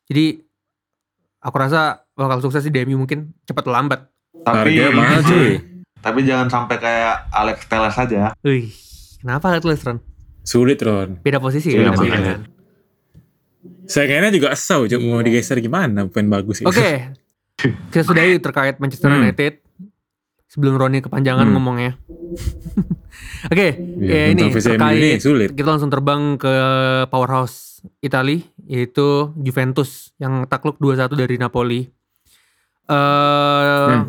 Jadi 0.05 0.37
aku 1.39 1.55
rasa 1.57 2.05
bakal 2.17 2.41
sukses 2.41 2.65
di 2.65 2.73
DMU 2.73 2.97
mungkin 2.97 3.31
cepat 3.45 3.61
atau 3.61 3.71
lambat. 3.71 4.01
Tapi 4.41 4.73
Harga 4.73 4.85
mahal 4.91 5.19
cuy. 5.21 5.49
tapi 6.05 6.19
jangan 6.23 6.47
sampai 6.47 6.77
kayak 6.77 7.29
Alex 7.29 7.57
Telles 7.65 7.93
aja. 7.93 8.33
Wih, 8.41 8.73
kenapa 9.17 9.53
Atlas 9.53 9.83
Ron? 9.83 10.01
Sulit 10.41 10.79
Ron. 10.79 11.19
Beda 11.19 11.37
posisi 11.37 11.69
Iya, 11.69 11.83
ya. 11.83 11.91
makanya. 11.91 12.19
kan? 12.33 12.39
Sayangnya 13.85 14.31
juga 14.31 14.51
asal, 14.51 14.87
cuma 14.87 15.03
mau 15.07 15.21
Iya. 15.21 15.27
digeser 15.31 15.59
gimana? 15.59 16.07
Pemain 16.07 16.39
bagus 16.39 16.59
sih. 16.59 16.65
Oke. 16.65 17.11
Kita 17.91 18.03
sudahi 18.03 18.37
terkait 18.37 18.77
Manchester 18.77 19.09
Hmm. 19.09 19.23
United. 19.23 19.63
Sebelum 20.47 20.75
Roni 20.75 20.99
kepanjangan 20.99 21.43
Hmm. 21.43 21.53
ngomongnya. 21.53 21.91
Oke, 23.51 23.67
ya 23.99 24.27
Iya, 24.27 24.33
ini 24.33 24.43
terkait 24.49 24.79
ini 24.93 25.09
sulit. 25.17 25.49
kita 25.51 25.69
langsung 25.69 25.89
terbang 25.89 26.37
ke 26.37 26.51
powerhouse 27.07 27.81
Itali 27.99 28.41
yaitu 28.63 29.31
Juventus 29.35 30.11
yang 30.17 30.45
takluk 30.45 30.77
2-1 30.77 31.15
dari 31.15 31.35
Napoli. 31.35 31.87
Eh 32.87 33.87
Hmm. 33.87 34.03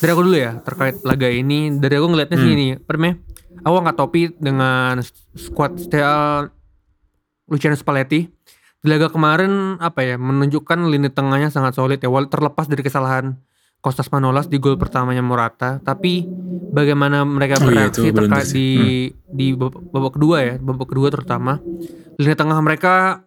dari 0.00 0.10
aku 0.12 0.22
dulu 0.24 0.36
ya 0.36 0.52
terkait 0.60 0.96
laga 1.02 1.28
ini. 1.28 1.72
Dari 1.76 1.94
aku 1.96 2.06
ngelihatnya 2.08 2.36
sih 2.36 2.48
Hmm. 2.48 2.56
ini, 2.56 2.66
apa 2.76 2.90
namanya? 2.96 3.14
Aku 3.60 3.74
angkat 3.76 3.96
topi 3.96 4.22
dengan 4.36 5.00
squad 5.34 5.76
style 5.76 6.48
Luciano 7.48 7.76
Spalletti. 7.76 8.24
Di 8.80 8.88
laga 8.88 9.12
kemarin 9.12 9.76
apa 9.76 10.00
ya 10.00 10.16
menunjukkan 10.16 10.88
lini 10.88 11.12
tengahnya 11.12 11.52
sangat 11.52 11.76
solid 11.76 12.00
ya, 12.00 12.08
terlepas 12.24 12.64
dari 12.64 12.80
kesalahan 12.80 13.36
Kostas 13.80 14.08
Manolas 14.08 14.48
di 14.48 14.56
gol 14.56 14.76
pertamanya 14.76 15.20
Morata, 15.20 15.80
tapi 15.80 16.24
bagaimana 16.72 17.24
mereka 17.24 17.60
Oh 17.60 17.68
iya, 17.68 17.88
bereaksi 17.92 18.00
itu 18.00 18.12
blunder 18.12 18.24
terkait 18.28 18.46
sih. 18.48 18.56
di 18.56 18.68
di 19.28 19.46
babak, 19.52 20.12
kedua 20.16 20.36
ya, 20.40 20.54
babak 20.56 20.88
kedua 20.88 21.08
terutama 21.12 21.60
lini 22.16 22.32
tengah 22.32 22.56
mereka 22.60 23.24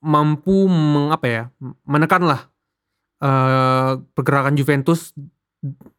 mampu 0.00 0.68
meng, 0.68 1.12
apa 1.12 1.26
ya 1.28 1.42
menekan 1.84 2.24
lah 2.24 2.48
eh, 3.20 3.92
pergerakan 4.10 4.56
Juventus 4.56 5.12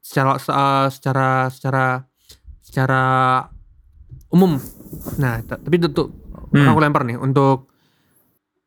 secara 0.02 0.42
se- 0.42 0.54
secara 0.92 1.30
secara 1.48 1.86
secara 2.60 3.02
umum. 4.28 4.58
Nah, 5.18 5.40
ta- 5.42 5.58
tapi 5.58 5.78
untuk 5.78 6.10
Hmm. 6.52 6.68
aku 6.68 6.80
lempar 6.80 7.06
nih 7.06 7.16
untuk 7.16 7.70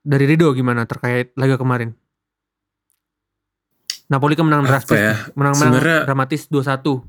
dari 0.00 0.24
Rido 0.24 0.52
gimana 0.52 0.84
terkait 0.84 1.34
laga 1.34 1.56
kemarin? 1.56 1.92
Napoli 4.04 4.36
kan 4.36 4.44
menang 4.44 4.62
drastis, 4.62 4.94
ya? 4.94 5.16
menang 5.32 5.56
menang 5.56 5.80
Sebenarnya- 5.80 6.04
dramatis 6.04 6.42
2-1. 6.46 7.00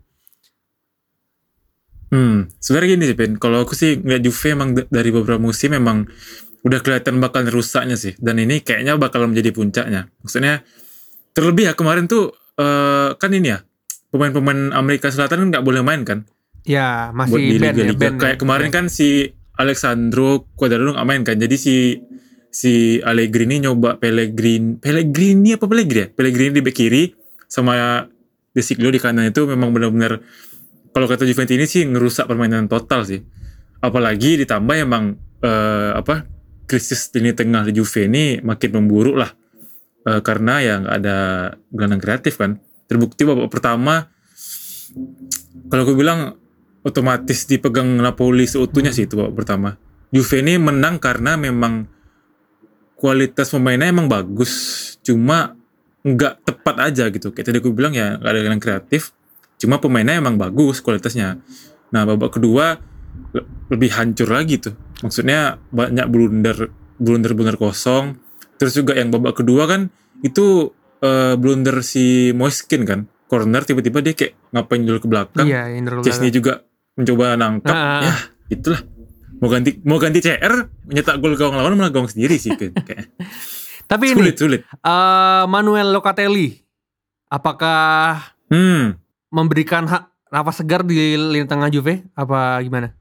Hmm, 2.07 2.47
sebenarnya 2.57 2.95
gini 2.95 3.05
sih 3.05 3.17
Ben, 3.17 3.35
kalau 3.35 3.65
aku 3.65 3.75
sih 3.75 3.99
ngeliat 3.99 4.23
Juve 4.23 4.47
emang 4.55 4.69
dari 4.77 5.09
beberapa 5.11 5.41
musim 5.41 5.75
memang 5.75 6.07
udah 6.63 6.79
kelihatan 6.79 7.19
bakal 7.19 7.43
rusaknya 7.45 7.99
sih. 7.99 8.15
Dan 8.15 8.39
ini 8.39 8.63
kayaknya 8.63 8.95
bakal 8.95 9.27
menjadi 9.27 9.51
puncaknya. 9.51 10.07
Maksudnya 10.23 10.63
terlebih 11.35 11.69
ya 11.69 11.73
kemarin 11.75 12.07
tuh 12.07 12.31
eh, 12.55 13.13
kan 13.19 13.29
ini 13.29 13.51
ya 13.51 13.59
pemain-pemain 14.09 14.71
Amerika 14.71 15.11
Selatan 15.11 15.45
kan 15.45 15.47
nggak 15.51 15.65
boleh 15.67 15.83
main 15.83 16.01
kan 16.07 16.23
Ya, 16.65 17.13
buat 17.13 17.29
masih 17.29 17.45
di 17.45 17.57
band 17.61 17.77
ya, 17.77 17.85
liga-liga. 17.85 18.01
band 18.01 18.15
ya. 18.17 18.21
Kayak 18.25 18.37
kemarin 18.41 18.69
kan 18.73 18.85
si 18.89 19.29
Alexandro 19.55 20.49
Cuadrado 20.57 20.97
nggak 20.97 21.07
main 21.07 21.21
kan. 21.21 21.37
Jadi 21.37 21.55
si 21.61 21.75
si 22.49 22.97
Allegri 23.05 23.45
nyoba 23.45 24.01
Pellegrini, 24.01 24.81
Pellegrini 24.81 25.53
apa 25.53 25.69
Pellegrini 25.69 26.01
ya? 26.01 26.07
Pellegrini 26.09 26.51
di 26.57 26.61
bek 26.65 26.75
kiri 26.75 27.03
sama 27.45 28.01
De 28.49 28.61
Siglo 28.65 28.89
di 28.89 28.97
kanan 28.97 29.29
itu 29.29 29.45
memang 29.45 29.69
benar-benar 29.75 30.17
kalau 30.89 31.05
kata 31.05 31.27
Juventus 31.27 31.53
ini 31.53 31.65
sih 31.69 31.85
ngerusak 31.85 32.25
permainan 32.25 32.65
total 32.65 33.05
sih. 33.05 33.21
Apalagi 33.85 34.41
ditambah 34.41 34.75
emang 34.81 35.13
eh, 35.45 35.91
apa 35.93 36.25
krisis 36.65 37.13
lini 37.13 37.37
tengah 37.37 37.69
di 37.69 37.77
Juve 37.77 38.09
ini 38.09 38.41
makin 38.41 38.81
memburuk 38.81 39.21
lah. 39.21 39.29
Eh, 40.05 40.21
karena 40.21 40.61
ya 40.61 40.73
nggak 40.85 40.95
ada 41.01 41.17
gelandang 41.73 42.01
kreatif 42.01 42.37
kan. 42.37 42.61
Terbukti 42.85 43.25
babak 43.25 43.49
pertama 43.49 44.05
kalau 45.65 45.81
aku 45.81 45.97
bilang 45.97 46.37
otomatis 46.85 47.49
dipegang 47.49 47.97
Napoli 47.97 48.45
seutuhnya 48.45 48.93
sih 48.93 49.09
itu 49.09 49.17
babak 49.17 49.33
pertama. 49.33 49.81
Juve 50.13 50.45
ini 50.45 50.61
menang 50.61 51.01
karena 51.01 51.33
memang 51.33 51.89
kualitas 52.93 53.49
pemainnya 53.49 53.89
emang 53.89 54.05
bagus, 54.05 54.53
cuma 55.01 55.57
nggak 56.05 56.45
tepat 56.45 56.75
aja 56.85 57.09
gitu. 57.09 57.33
Kayak 57.33 57.45
tadi 57.49 57.57
aku 57.59 57.73
bilang 57.73 57.97
ya 57.97 58.21
nggak 58.21 58.29
ada 58.29 58.39
yang 58.45 58.61
kreatif, 58.61 59.09
cuma 59.57 59.81
pemainnya 59.81 60.21
emang 60.21 60.37
bagus 60.37 60.85
kualitasnya. 60.85 61.41
Nah 61.89 62.01
babak 62.05 62.37
kedua 62.37 62.77
le- 63.33 63.47
lebih 63.73 63.89
hancur 63.97 64.29
lagi 64.29 64.61
tuh. 64.61 64.77
Maksudnya 65.01 65.57
banyak 65.73 66.05
blunder 66.07 66.69
blunder 67.01 67.31
blunder 67.33 67.57
kosong. 67.57 68.21
Terus 68.55 68.73
juga 68.75 68.95
yang 68.95 69.11
babak 69.11 69.43
kedua 69.43 69.67
kan 69.67 69.91
itu 70.23 70.71
eh, 71.03 71.35
blunder 71.35 71.83
si 71.83 72.31
Moiskin 72.31 72.87
kan, 72.87 72.99
corner 73.27 73.61
tiba-tiba 73.67 73.99
dia 73.99 74.13
kayak 74.15 74.33
ngapain 74.55 74.81
dulu 74.81 74.99
ke 75.03 75.07
belakang. 75.09 75.45
Iya, 75.45 75.67
Chesney 76.01 76.31
juga 76.31 76.63
mencoba 76.95 77.35
nangkap 77.35 77.75
Ah, 77.75 77.83
ah, 77.83 78.01
ya 78.01 78.13
itulah. 78.55 78.81
Mau 79.43 79.51
ganti 79.51 79.75
mau 79.83 79.99
ganti 79.99 80.23
CR 80.23 80.71
nyetak 80.87 81.19
gol 81.19 81.35
gawang 81.35 81.59
lawan 81.59 81.75
malah 81.75 81.91
gawang 81.91 82.07
sendiri 82.07 82.39
sih 82.39 82.55
kayak. 82.55 82.79
Tapi 83.91 84.15
ini 84.15 84.17
sulit 84.17 84.35
sulit. 84.39 84.61
eh, 84.65 85.43
Manuel 85.45 85.93
Locatelli 85.93 86.55
apakah 87.29 88.23
hmm. 88.49 88.97
memberikan 89.29 89.85
hak 89.85 90.09
nafas 90.31 90.63
segar 90.63 90.81
di 90.87 91.19
lini 91.19 91.45
tengah 91.45 91.69
Juve? 91.69 92.07
Apa 92.15 92.63
gimana? 92.63 92.95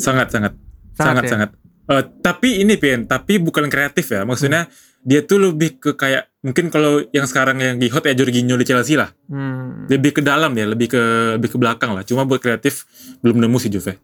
sangat 0.00 0.32
sangat. 0.32 0.52
Sangat 0.96 1.04
sangat 1.04 1.22
ya? 1.22 1.30
sangat. 1.30 1.50
Eh, 1.84 2.02
tapi 2.24 2.64
ini 2.64 2.80
Pian 2.80 3.04
tapi 3.04 3.36
bukan 3.36 3.68
kreatif 3.68 4.08
ya. 4.08 4.24
Maksudnya 4.24 4.66
dia 5.04 5.20
tuh 5.20 5.52
lebih 5.52 5.76
ke 5.76 5.92
kayak 5.94 6.32
mungkin 6.40 6.72
kalau 6.72 7.04
yang 7.12 7.28
sekarang 7.28 7.60
yang 7.60 7.76
di 7.76 7.92
hot 7.92 8.04
ya 8.04 8.16
Jorginho 8.16 8.56
di 8.56 8.64
Chelsea 8.64 8.96
lah 8.96 9.12
Hmm, 9.28 9.84
lebih 9.88 10.16
ke 10.16 10.22
dalam 10.24 10.56
dia 10.56 10.64
lebih 10.64 10.88
ke 10.96 11.02
lebih 11.36 11.52
ke 11.52 11.58
belakang 11.60 11.92
lah 11.92 12.04
cuma 12.04 12.24
buat 12.24 12.40
kreatif 12.40 12.88
belum 13.20 13.36
nemu 13.40 13.56
sih 13.60 13.68
Juve 13.68 14.00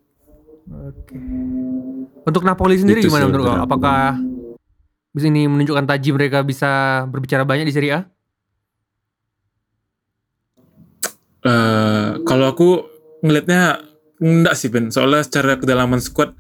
Oke. 0.71 1.17
Untuk 2.21 2.45
Napoli 2.45 2.77
sendiri 2.77 3.01
Itu 3.01 3.09
gimana 3.09 3.27
menurut 3.27 3.45
kau? 3.49 3.59
Apakah 3.65 4.21
bisa 5.11 5.27
ini 5.27 5.49
menunjukkan 5.49 5.89
taji 5.89 6.15
mereka 6.15 6.45
bisa 6.45 7.03
berbicara 7.09 7.43
banyak 7.43 7.67
di 7.67 7.75
Serie 7.75 7.93
A? 7.97 8.01
eh 11.41 12.09
kalau 12.29 12.53
aku 12.53 12.69
ngelihatnya 13.25 13.81
enggak 14.21 14.55
sih 14.57 14.69
Ben 14.69 14.93
soalnya 14.93 15.25
secara 15.25 15.57
kedalaman 15.57 15.97
squad 15.97 16.37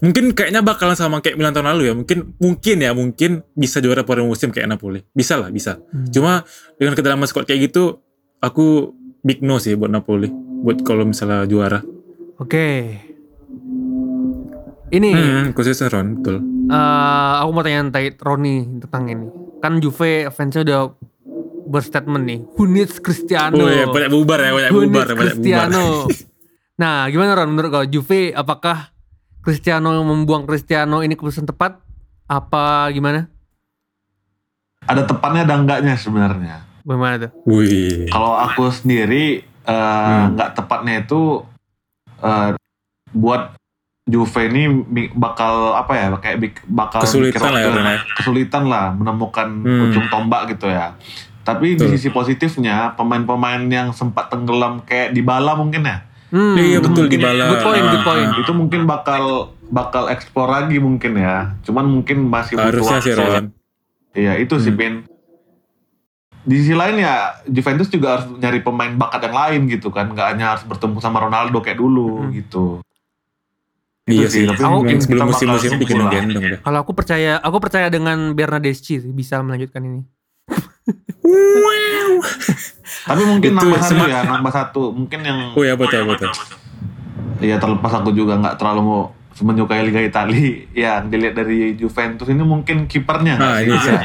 mungkin 0.00 0.32
kayaknya 0.32 0.64
bakalan 0.64 0.96
sama 0.96 1.20
kayak 1.20 1.36
Milan 1.36 1.52
tahun 1.52 1.76
lalu 1.76 1.82
ya 1.88 1.94
mungkin 1.94 2.18
mungkin 2.40 2.76
ya 2.80 2.90
mungkin 2.96 3.30
bisa 3.52 3.78
juara 3.78 4.00
pada 4.00 4.24
musim 4.24 4.48
kayak 4.48 4.68
Napoli 4.72 5.04
bisa 5.12 5.36
lah 5.36 5.52
bisa 5.52 5.76
Hmm. 5.92 6.08
cuma 6.08 6.32
dengan 6.80 6.96
kedalaman 6.96 7.28
squad 7.28 7.44
kayak 7.44 7.68
gitu 7.68 8.00
aku 8.40 8.96
big 9.20 9.44
no 9.44 9.60
sih 9.60 9.76
buat 9.76 9.92
Napoli 9.92 10.32
buat 10.60 10.80
kalau 10.80 11.04
misalnya 11.04 11.44
juara 11.44 11.80
Oke. 12.40 12.96
Ini 14.90 15.10
hmm, 15.12 15.44
khususnya 15.52 15.92
Ron 15.92 16.18
betul 16.18 16.36
eh, 16.66 17.32
aku 17.44 17.50
mau 17.52 17.62
tanya 17.62 17.84
Roni 18.18 18.80
tentang 18.80 19.04
ini. 19.06 19.26
Kan 19.60 19.78
Juve 19.78 20.32
fansnya 20.32 20.64
udah 20.64 20.82
berstatement 21.68 22.24
nih. 22.26 22.40
Who 22.56 22.66
needs 22.66 22.98
Cristiano? 22.98 23.60
oh 23.60 23.70
ya 23.70 23.86
banyak 23.86 24.10
bubar 24.10 24.40
ya 24.40 24.50
banyak 24.50 24.70
Who 24.72 24.88
bubar 24.88 25.06
banyak 25.14 25.36
bubar 25.38 25.68
nah, 26.82 27.06
gimana 27.06 27.36
Ron 27.36 27.52
menurut 27.52 27.70
kau? 27.70 27.84
Juve 27.86 28.32
apakah 28.34 28.90
Cristiano 29.40 29.90
membuang 30.02 30.44
Cristiano 30.44 31.00
ini 31.00 31.14
keputusan 31.14 31.44
tepat? 31.44 31.80
Apa 32.26 32.88
gimana? 32.90 33.26
Ada 34.82 35.04
tepatnya 35.04 35.42
ada 35.42 35.56
enggaknya 35.56 35.94
sebenarnya. 35.94 36.56
Bagaimana 36.80 37.14
tuh? 37.20 37.30
wih 37.44 38.08
Kalau 38.08 38.32
aku 38.34 38.68
sendiri 38.70 39.44
eh, 39.60 39.70
Hmm. 39.70 40.34
nggak 40.34 40.56
tepatnya 40.56 41.00
itu 41.00 41.44
eh, 42.18 42.50
buat 43.10 43.56
Juve 44.04 44.40
ini 44.44 44.66
bakal 45.12 45.72
apa 45.72 45.92
ya 45.94 46.06
kayak 46.18 46.38
bik- 46.40 46.64
bakal 46.66 46.98
Kesulitan 47.00 47.46
lah 47.46 47.60
ya, 47.62 47.70
ya. 47.70 47.98
kesulitan 48.16 48.64
lah 48.66 48.90
menemukan 48.90 49.46
Hmm. 49.62 49.86
ujung 49.86 50.06
tombak 50.08 50.50
gitu 50.50 50.66
ya. 50.66 50.96
Tapi 51.40 51.74
di 51.74 51.80
Betul. 51.80 51.94
sisi 51.94 52.08
positifnya 52.10 52.92
pemain-pemain 52.92 53.62
yang 53.64 53.88
sempat 53.90 54.28
tenggelam 54.28 54.82
kayak 54.82 55.14
Dybala 55.14 55.54
mungkin 55.54 55.86
ya. 55.86 56.02
Hmm, 56.30 56.54
Iya, 56.54 56.78
betul, 56.78 57.04
mungkin- 57.04 57.20
Dybala. 57.20 57.44
Good 57.48 57.64
point, 57.64 57.84
good 57.84 57.96
Ah, 57.96 58.06
point. 58.06 58.30
Itu 58.38 58.52
mungkin 58.52 58.80
bakal 58.84 59.22
bakal 59.66 60.04
eksplor 60.08 60.48
lagi 60.48 60.78
mungkin 60.78 61.12
ya. 61.14 61.54
Cuman 61.60 61.84
mungkin 61.84 62.22
masih 62.24 62.54
butuh 62.54 62.66
harusnya 62.70 62.98
sih 63.00 63.12
waktu. 63.12 63.22
Ron 63.22 63.46
Iya, 64.10 64.32
itu 64.36 64.54
sih 64.56 64.70
Hmm. 64.70 64.80
Pin. 64.80 64.94
di 66.40 66.56
sisi 66.56 66.72
lain 66.72 66.96
ya 66.96 67.36
Juventus 67.44 67.86
juga 67.86 68.16
harus 68.16 68.32
nyari 68.32 68.64
pemain 68.64 68.88
bakat 68.90 69.20
yang 69.22 69.36
lain 69.36 69.60
gitu 69.68 69.92
kan 69.92 70.08
nggak 70.08 70.24
hanya 70.26 70.46
harus 70.50 70.64
bertemu 70.64 70.96
sama 70.98 71.20
Ronaldo 71.20 71.60
kayak 71.60 71.76
dulu 71.76 72.24
Hmm. 72.24 72.32
gitu 72.32 72.80
Iya 74.02 74.24
Itu 74.24 74.32
sih, 74.32 74.42
tapi 74.48 74.58
Aku- 74.58 74.74
mungkin 74.74 74.96
sebelum 74.98 75.26
musim-musim 75.28 75.70
bikin 75.76 76.00
dah. 76.00 76.22
Kalau 76.58 76.78
aku 76.80 76.92
percaya, 76.92 77.38
aku 77.38 77.60
percaya 77.60 77.86
dengan 77.86 78.32
Bernardeschi 78.32 78.98
sih 78.98 79.12
bisa 79.12 79.38
melanjutkan 79.38 79.84
ini. 79.84 80.00
Tapi 83.02 83.22
mungkin 83.22 83.50
Itu 83.50 83.56
nambah 83.56 83.80
satu 83.80 84.04
ya 84.04 84.20
nambah 84.24 84.52
satu 84.52 84.82
mungkin 84.90 85.20
yang 85.20 85.38
Oh 85.52 85.62
ya 85.62 85.74
betul 85.74 86.04
betul. 86.04 86.30
ya 87.40 87.56
terlepas 87.56 87.92
aku 87.94 88.10
juga 88.10 88.36
nggak 88.36 88.54
terlalu 88.54 88.80
mau 88.80 89.00
menyukai 89.40 89.80
Liga 89.82 90.02
Italia 90.02 90.36
yang 90.74 91.08
dilihat 91.08 91.34
dari 91.34 91.72
Juventus 91.72 92.28
ini 92.28 92.42
mungkin 92.42 92.84
kipernya 92.84 93.34
Ah, 93.34 93.56
sih? 93.56 93.64
ini 93.64 93.72
Ya. 93.72 93.80
sih. 93.80 93.98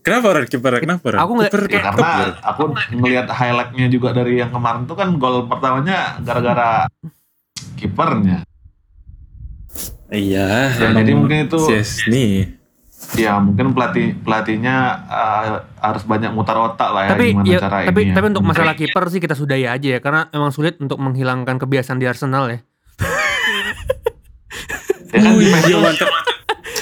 Kenapa 0.00 0.26
Ron? 0.32 0.46
Kiper 0.46 0.72
kenapa 0.78 1.04
Ron? 1.06 1.20
Aku 1.20 1.32
nggak- 1.36 1.52
top, 1.52 1.68
karena 1.78 2.10
aku 2.42 2.62
ngelihat 2.90 3.26
highlightnya 3.28 3.86
juga 3.86 4.10
dari 4.10 4.34
yang 4.36 4.50
kemarin 4.50 4.82
tuh 4.82 4.96
kan 4.96 5.14
gol 5.14 5.46
pertamanya 5.46 6.18
gara-gara 6.18 6.88
kipernya 7.76 8.42
Iya, 10.08 10.48
Ya, 10.70 10.88
jadi 10.92 11.12
mungkin 11.14 11.46
itu- 11.46 11.68
Yes, 11.68 12.04
nih. 12.04 12.60
Ya 13.16 13.36
mungkin 13.38 13.76
pelatih 13.76 14.16
pelatihnya 14.24 14.76
uh, 15.04 15.64
harus 15.78 16.02
banyak 16.08 16.32
mutar 16.32 16.56
otak 16.56 16.90
lah 16.92 17.02
ya 17.06 17.10
tapi 17.12 17.26
gimana 17.36 17.48
ya, 17.48 17.58
cara 17.60 17.76
tapi 17.88 18.00
ini 18.00 18.10
ya. 18.10 18.14
tapi 18.16 18.26
untuk 18.32 18.44
masalah 18.44 18.74
kiper 18.74 19.04
sih 19.12 19.20
kita 19.20 19.34
sudahi 19.36 19.68
aja 19.68 19.88
ya 19.96 20.00
karena 20.00 20.32
emang 20.32 20.48
sulit 20.48 20.80
untuk 20.80 20.96
menghilangkan 20.96 21.60
kebiasaan 21.60 22.00
di 22.00 22.06
Arsenal 22.08 22.48
ya. 22.48 22.58
ya 25.12 25.20
kan 25.20 25.36
iya, 25.36 25.78
mantap. 25.78 26.08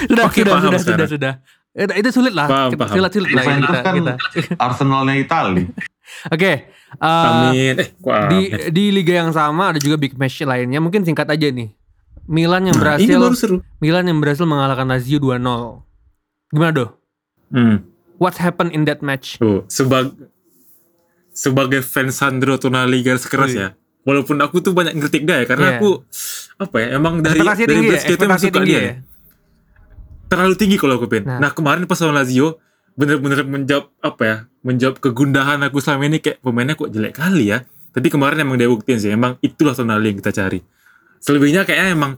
Sudah 0.01 0.33
Oke, 0.33 0.41
sudah 0.41 0.57
sudah 0.57 0.65
sudah 0.65 0.81
sekarang. 0.81 1.09
sudah. 1.13 1.33
Itu, 1.77 1.93
itu 1.93 2.09
sulit 2.09 2.33
lah. 2.33 2.49
Paham, 2.49 2.73
paham. 2.73 2.95
Sulit 2.97 3.13
sulit 3.13 3.31
lah 3.37 3.45
ya 3.45 3.55
kita. 3.61 3.81
kan 3.85 3.95
kita. 4.01 4.13
Arsenalnya 4.57 5.15
Itali 5.21 5.65
Oke. 6.35 6.53
uh, 6.99 7.53
Amin. 7.53 7.77
Eh, 7.77 7.89
di 8.33 8.41
di 8.73 8.85
liga 8.97 9.21
yang 9.21 9.31
sama 9.31 9.77
ada 9.77 9.79
juga 9.79 10.01
big 10.01 10.17
match 10.17 10.41
lainnya. 10.43 10.81
Mungkin 10.81 11.05
singkat 11.05 11.29
aja 11.29 11.53
nih. 11.53 11.69
Milan 12.27 12.65
yang 12.65 12.81
Nah, 12.81 12.97
ini 12.97 13.13
berhasil 13.13 13.19
baru 13.21 13.37
seru. 13.37 13.57
Milan 13.83 14.09
yang 14.09 14.19
berhasil 14.25 14.47
mengalahkan 14.49 14.89
Lazio 14.89 15.21
2-0. 15.21 15.90
Gimana, 16.51 16.73
Do? 16.75 16.87
Hmm. 17.51 17.87
What 18.19 18.37
happened 18.37 18.75
in 18.75 18.85
that 18.85 19.01
match? 19.01 19.41
Sebag 19.67 20.13
sebagai 21.31 21.81
fans 21.81 22.21
Sandro 22.21 22.59
Tonali 22.61 23.01
garis 23.01 23.25
keras 23.25 23.55
Wih. 23.55 23.65
ya. 23.65 23.69
Walaupun 24.05 24.37
aku 24.41 24.61
tuh 24.61 24.73
banyak 24.73 24.97
ngeritik 24.97 25.25
dia 25.25 25.41
ya 25.41 25.47
karena 25.47 25.67
Iya. 25.67 25.79
aku 25.79 25.91
apa 26.59 26.77
ya 26.81 26.87
emang 26.97 27.21
dari 27.21 27.41
Ekspektasi 27.41 27.63
dari 27.65 27.81
ya, 27.81 27.91
basket 27.93 28.17
ekspektasi 28.17 28.47
suka 28.49 28.61
dia. 28.65 28.81
ya. 28.81 28.95
Terlalu 30.27 30.55
tinggi 30.57 30.77
kalau 30.77 30.95
aku 30.99 31.07
pin. 31.09 31.25
Nah. 31.25 31.39
Nah. 31.39 31.51
kemarin 31.53 31.85
pas 31.85 31.97
lawan 32.01 32.17
Lazio 32.17 32.61
bener-bener 32.93 33.41
menjawab 33.45 33.87
apa 34.01 34.23
ya? 34.23 34.37
Menjawab 34.61 34.97
kegundahan 35.01 35.61
aku 35.65 35.81
selama 35.81 36.05
ini 36.07 36.19
kayak 36.21 36.39
pemainnya 36.41 36.77
kok 36.77 36.91
jelek 36.91 37.15
kali 37.17 37.51
ya. 37.51 37.65
Tapi 37.91 38.07
kemarin 38.07 38.39
emang 38.39 38.55
dia 38.55 38.71
buktiin 38.71 39.01
sih, 39.01 39.11
emang 39.11 39.35
itulah 39.41 39.75
Tonali 39.75 40.13
yang 40.13 40.19
kita 40.21 40.31
cari. 40.31 40.61
Selebihnya 41.19 41.65
kayaknya 41.65 41.89
emang 41.91 42.13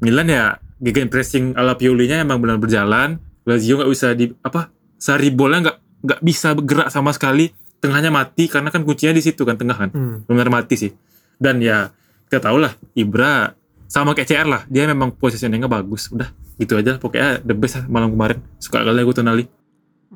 Milan 0.00 0.26
ya 0.26 0.44
gegen 0.80 1.06
pressing 1.06 1.54
ala 1.54 1.76
Piolinya 1.76 2.18
emang 2.18 2.40
benar 2.40 2.58
berjalan. 2.58 3.20
Lazio 3.44 3.80
nggak 3.80 3.90
bisa 3.92 4.08
di 4.16 4.32
apa? 4.40 4.72
Sari 4.96 5.28
bolnya 5.28 5.70
nggak 5.70 5.76
nggak 6.04 6.20
bisa 6.24 6.56
bergerak 6.56 6.88
sama 6.88 7.12
sekali. 7.12 7.52
Tengahnya 7.80 8.08
mati 8.08 8.48
karena 8.48 8.72
kan 8.72 8.80
kuncinya 8.80 9.12
di 9.12 9.20
situ 9.20 9.44
kan 9.44 9.60
tengah 9.60 9.76
kan. 9.76 9.90
Hmm. 9.92 10.16
Benar 10.24 10.48
mati 10.48 10.80
sih. 10.80 10.90
Dan 11.36 11.60
ya 11.60 11.92
kita 12.28 12.48
tahu 12.48 12.56
lah 12.64 12.72
Ibra 12.96 13.52
sama 13.84 14.16
kayak 14.16 14.28
CR 14.28 14.48
lah. 14.48 14.62
Dia 14.72 14.88
memang 14.88 15.12
positioningnya 15.12 15.68
bagus. 15.68 16.08
Udah 16.08 16.32
gitu 16.56 16.80
aja. 16.80 16.96
Pokoknya 16.96 17.44
the 17.44 17.52
best 17.52 17.80
lah 17.80 17.84
malam 17.92 18.16
kemarin. 18.16 18.40
Suka 18.56 18.80
kali 18.80 19.00
aku 19.04 19.12
Tonali. 19.12 19.44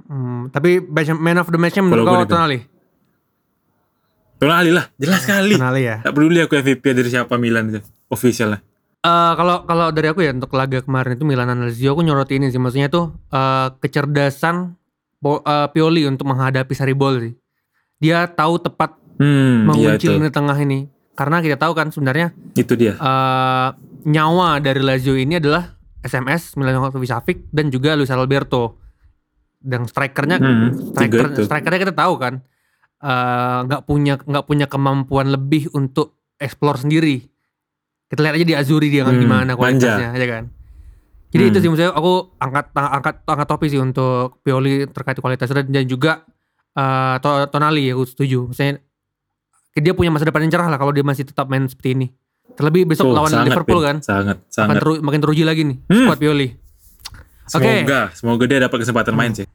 Hmm, 0.08 0.49
tapi 0.49 0.80
man 0.88 1.37
of 1.42 1.52
the 1.52 1.61
match-nya 1.61 1.85
menurut 1.85 2.04
kau 2.08 2.16
gue. 2.25 2.28
Tonali? 2.32 2.58
Tonali 4.38 4.70
lah. 4.73 4.87
Jelas 4.97 5.20
sekali. 5.26 5.54
Tonali 5.58 5.82
ya. 5.85 6.00
Tak 6.00 6.12
peduli 6.16 6.40
aku 6.40 6.54
MVP 6.56 6.85
dari 6.94 7.10
siapa 7.12 7.34
Milan 7.36 7.75
itu. 7.75 7.84
Official 8.08 8.56
lah. 8.56 8.60
Eh, 8.99 9.32
kalau 9.32 9.63
kalau 9.63 9.95
dari 9.95 10.11
aku 10.11 10.21
ya 10.21 10.34
untuk 10.34 10.50
laga 10.52 10.82
kemarin 10.82 11.15
itu 11.15 11.23
Milan 11.23 11.47
dan 11.47 11.63
Lazio 11.63 11.95
aku 11.95 12.02
nyoroti 12.02 12.34
ini 12.34 12.50
sih 12.50 12.58
maksudnya 12.58 12.91
tuh 12.91 13.15
eh, 13.30 13.71
kecerdasan 13.78 14.75
eh, 15.23 15.67
Pioli 15.71 16.02
untuk 16.04 16.26
menghadapi 16.26 16.75
Saribol 16.75 17.23
sih. 17.23 17.32
Dia 17.99 18.26
tahu 18.26 18.58
tepat 18.58 18.99
Hmm, 19.19 19.67
iya 19.75 19.99
mengunci 19.99 20.06
itu. 20.06 20.15
lini 20.15 20.30
tengah 20.30 20.54
ini. 20.56 20.87
Karena 21.13 21.43
kita 21.43 21.58
tahu 21.58 21.75
kan 21.75 21.91
sebenarnya 21.91 22.30
Itu 22.52 22.75
dia. 22.75 22.95
eh, 22.95 23.69
nyawa 24.04 24.58
dari 24.58 24.78
Lazio 24.78 25.15
ini 25.15 25.39
adalah 25.39 25.78
SMS 25.99 26.54
Milankovic 26.54 27.06
Savic 27.06 27.39
dan 27.49 27.71
juga 27.71 27.95
Luis 27.95 28.11
Alberto. 28.11 28.78
Dan 29.56 29.87
strikernya 29.87 30.39
Hmm, 30.39 30.71
tiga 30.93 31.23
striker 31.23 31.43
strikernya 31.43 31.80
kita 31.80 31.95
tahu 31.95 32.15
kan 32.15 32.34
nggak 32.99 33.82
punya 33.84 34.19
nggak 34.19 34.43
punya 34.45 34.67
kemampuan 34.67 35.30
lebih 35.30 35.71
untuk 35.73 36.19
explore 36.34 36.78
sendiri. 36.78 37.26
Kita 38.08 38.21
lihat 38.21 38.34
aja 38.34 38.47
di 38.47 38.54
Azuri 38.54 38.88
dia 38.88 39.04
Hmm, 39.04 39.14
gimana 39.14 39.52
manja. 39.52 39.56
kualitasnya 39.56 40.08
ya 40.14 40.26
kan. 40.26 40.44
Jadi 41.28 41.42
Hmm. 41.42 41.50
itu 41.50 41.58
sih 41.58 41.68
maksudnya 41.68 41.92
aku 41.92 42.12
angkat 42.36 42.66
angkat 42.73 43.14
angkat 43.23 43.47
topi 43.47 43.66
sih 43.68 43.76
untuk 43.76 44.40
Pioli 44.40 44.86
terkait 44.86 45.16
kualitasnya 45.16 45.60
dan 45.62 45.84
juga 45.84 46.25
eh, 46.71 47.16
To- 47.18 47.49
Tonali 47.49 47.90
aku 47.90 48.06
setuju. 48.06 48.47
Maksudnya 48.47 48.78
dia 49.75 49.92
punya 49.92 50.08
masa 50.08 50.25
depan 50.25 50.40
yang 50.40 50.52
cerah 50.52 50.68
lah 50.68 50.78
kalau 50.78 50.90
dia 50.90 51.02
masih 51.02 51.23
tetap 51.23 51.47
main 51.47 51.66
seperti 51.66 51.92
ini. 51.92 52.06
Terlebih 52.50 52.86
besok 52.86 53.06
Oh, 53.06 53.14
lawan 53.14 53.28
sangat, 53.28 53.50
Liverpool 53.50 53.80
kan. 53.80 53.97
Sangat, 53.99 54.40
Makin, 54.40 54.49
sangat. 54.49 54.75
teru- 54.78 55.00
makin 55.00 55.21
teruji 55.21 55.42
lagi 55.42 55.62
nih 55.64 55.76
Hmm. 55.84 56.06
squad 56.06 56.18
Pioli. 56.18 56.49
Oke. 57.49 57.60
Semoga, 57.82 58.00
semoga 58.12 58.44
dia 58.47 58.58
dapat 58.60 58.78
kesempatan 58.78 59.12
main 59.12 59.32
sih. 59.32 59.47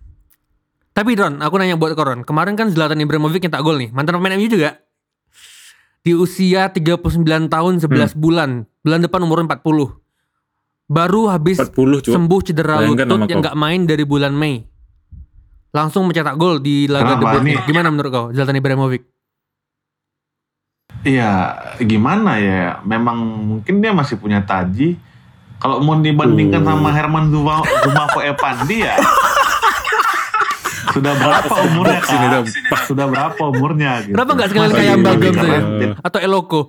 Tapi 0.92 1.16
Ron, 1.16 1.40
aku 1.40 1.56
nanya 1.56 1.74
buat 1.74 1.94
kau 1.94 2.04
Ron. 2.04 2.22
Kemarin 2.22 2.54
kan 2.54 2.70
Zlatan 2.70 3.00
Ibrahimovic 3.00 3.42
nyetak 3.42 3.62
gol 3.62 3.78
nih. 3.78 3.90
Mantan 3.90 4.14
pemain 4.14 4.36
MU 4.36 4.46
juga. 4.46 4.83
Di 6.04 6.12
usia 6.12 6.68
39 6.68 7.00
tahun 7.48 7.74
11 7.80 8.12
bulan. 8.14 8.68
Bulan 8.84 9.00
depan 9.00 9.24
umur 9.24 9.40
40. 9.42 9.64
Baru 10.84 11.32
habis 11.32 11.58
40 11.58 12.04
cuma. 12.04 12.14
sembuh 12.14 12.40
cedera 12.44 12.76
Bayangkan 12.84 13.08
lutut 13.08 13.30
yang 13.32 13.40
kau. 13.40 13.48
gak 13.48 13.56
main 13.56 13.82
dari 13.88 14.04
bulan 14.04 14.36
Mei. 14.36 14.68
Langsung 15.72 16.06
mencetak 16.06 16.36
gol 16.36 16.60
di 16.60 16.86
laga 16.86 17.16
debutnya. 17.16 17.64
Gimana 17.64 17.88
menurut 17.88 18.12
kau 18.12 18.26
Zlatan 18.30 18.60
Ibrahimovic? 18.60 19.08
Iya, 21.04 21.32
gimana 21.80 22.36
ya? 22.38 22.80
Memang 22.84 23.18
mungkin 23.42 23.80
dia 23.80 23.92
masih 23.92 24.20
punya 24.20 24.44
taji. 24.44 24.96
Kalau 25.58 25.80
mau 25.80 25.96
dibandingkan 25.96 26.60
Uh. 26.60 26.68
sama 26.68 26.92
Herman 26.92 27.32
Zuma, 27.32 27.64
Zumafo 27.64 28.20
Epandi 28.20 28.84
ya. 28.84 28.96
Sudah 30.92 31.14
berapa 31.16 31.54
umurnya 31.72 32.00
kak? 32.04 32.20
dong. 32.34 32.48
Sudah 32.84 33.06
berapa 33.08 33.44
umurnya 33.48 33.92
gitu? 34.04 34.16
Kenapa 34.18 34.32
nggak 34.36 34.50
sekali 34.52 34.66
Masih 34.68 34.78
kayak 34.78 34.96
Mbagam 35.00 35.20
dibandingkan 35.32 35.40
tuh 35.40 35.48
ya? 35.80 35.92
Atau 36.04 36.20
Eloko? 36.20 36.62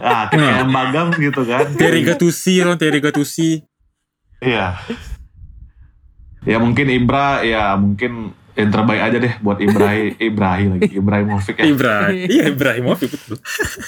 Ah, 0.00 0.24
kayak 0.32 0.64
Mbagam 0.64 1.06
gitu 1.20 1.42
kan. 1.44 1.66
Terry 1.76 2.00
Gattusi, 2.06 2.54
Ron, 2.64 2.76
Terry 2.80 2.98
Gattusi. 3.04 3.60
Iya. 4.40 4.80
Ya 6.48 6.56
mungkin 6.56 6.88
Ibra 6.88 7.44
ya 7.44 7.76
mungkin 7.76 8.32
yang 8.56 8.70
terbaik 8.72 9.00
aja 9.00 9.16
deh 9.20 9.34
buat 9.44 9.60
Ibrahim 9.60 10.16
Ibrahim 10.18 10.68
lagi 10.76 10.90
Ibrahimovic 10.96 11.56
ya. 11.60 11.64
Ibrahim. 11.68 12.26
Iya, 12.34 12.44
Ibrahimovic 12.52 13.10
betul. 13.12 13.36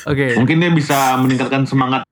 Oke. 0.06 0.26
Mungkin 0.36 0.56
dia 0.60 0.70
bisa 0.72 1.16
meningkatkan 1.16 1.64
semangat 1.64 2.04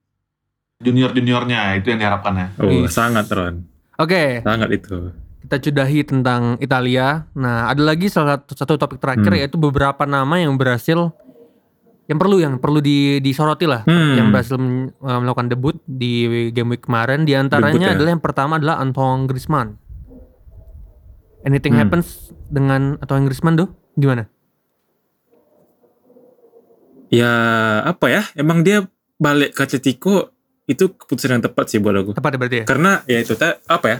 junior-juniornya 0.81 1.77
itu 1.77 1.93
yang 1.93 2.01
diharapkan 2.01 2.33
ya. 2.33 2.47
Oh, 2.57 2.89
sangat 2.89 3.29
Ron. 3.29 3.65
Oke. 4.01 4.41
Sangat 4.41 4.69
itu. 4.73 5.13
Kita 5.41 5.57
sudahi 5.57 6.05
tentang 6.05 6.55
Italia. 6.57 7.25
Nah, 7.33 7.67
ada 7.67 7.81
lagi 7.81 8.07
salah 8.07 8.37
satu, 8.37 8.53
satu 8.53 8.73
topik 8.77 9.01
terakhir 9.01 9.25
Hmm. 9.27 9.39
yaitu 9.41 9.57
beberapa 9.57 10.05
nama 10.05 10.37
yang 10.37 10.53
berhasil 10.55 11.11
yang 12.05 12.19
perlu 12.19 12.37
yang 12.37 12.59
perlu 12.59 12.77
di, 12.77 13.17
disoroti 13.19 13.63
lah 13.65 13.87
Hmm. 13.87 14.19
yang 14.19 14.27
berhasil 14.29 14.59
men- 14.59 14.91
eh, 14.91 15.19
melakukan 15.21 15.47
debut 15.47 15.75
di 15.83 16.27
game 16.51 16.75
week 16.75 16.83
kemarin. 16.83 17.23
Di 17.23 17.33
antaranya 17.33 17.91
ya? 17.91 17.95
adalah 17.95 18.11
yang 18.11 18.23
pertama 18.23 18.59
adalah 18.59 18.77
Antoine 18.77 19.25
Griezmann. 19.25 19.79
Anything 21.41 21.73
Hmm. 21.73 21.81
happens 21.87 22.29
dengan 22.47 22.99
Antoine 22.99 23.25
Griezmann 23.25 23.55
tuh 23.57 23.69
gimana? 23.95 24.27
Ya, 27.11 27.31
apa 27.83 28.07
ya? 28.07 28.23
Emang 28.35 28.63
dia 28.63 28.87
balik 29.17 29.51
ke 29.51 29.61
Atletico 29.63 30.31
itu 30.63 30.95
keputusan 30.95 31.39
yang 31.39 31.43
tepat 31.43 31.67
sih 31.67 31.79
buat 31.79 31.95
aku. 31.95 32.15
Tepat 32.15 32.31
ya 32.31 32.37
berarti 32.39 32.57
ya? 32.61 32.65
Karena 32.67 32.91
ya 33.03 33.19
itu 33.19 33.33
apa 33.67 33.85
ya? 33.87 33.97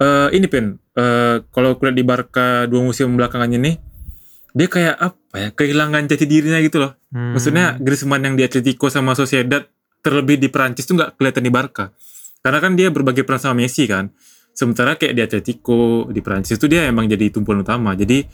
Eh 0.00 0.28
ini 0.36 0.46
Pin, 0.48 0.78
eh 0.96 1.42
kalau 1.52 1.76
kulihat 1.76 1.96
di 1.96 2.04
Barca 2.06 2.64
dua 2.70 2.80
musim 2.80 3.12
belakangan 3.16 3.52
ini 3.52 3.76
dia 4.52 4.68
kayak 4.68 4.96
apa 5.00 5.34
ya? 5.36 5.48
Kehilangan 5.52 6.08
jati 6.08 6.24
dirinya 6.28 6.60
gitu 6.60 6.80
loh. 6.80 6.92
Hmm. 7.12 7.36
Maksudnya 7.36 7.80
Griezmann 7.80 8.24
yang 8.24 8.36
di 8.36 8.44
Atletico 8.44 8.92
sama 8.92 9.16
Sociedad 9.16 9.64
terlebih 10.04 10.36
di 10.36 10.52
Prancis 10.52 10.84
tuh 10.84 11.00
nggak 11.00 11.16
kelihatan 11.16 11.42
di 11.44 11.52
Barca. 11.52 11.92
Karena 12.42 12.58
kan 12.60 12.76
dia 12.76 12.92
berbagi 12.92 13.24
peran 13.24 13.40
sama 13.40 13.64
Messi 13.64 13.88
kan. 13.88 14.12
Sementara 14.52 15.00
kayak 15.00 15.14
di 15.16 15.22
Atletico, 15.24 16.04
di 16.12 16.20
Prancis 16.20 16.60
itu 16.60 16.68
dia 16.68 16.84
emang 16.84 17.08
jadi 17.08 17.32
tumpuan 17.32 17.64
utama. 17.64 17.96
Jadi 17.96 18.26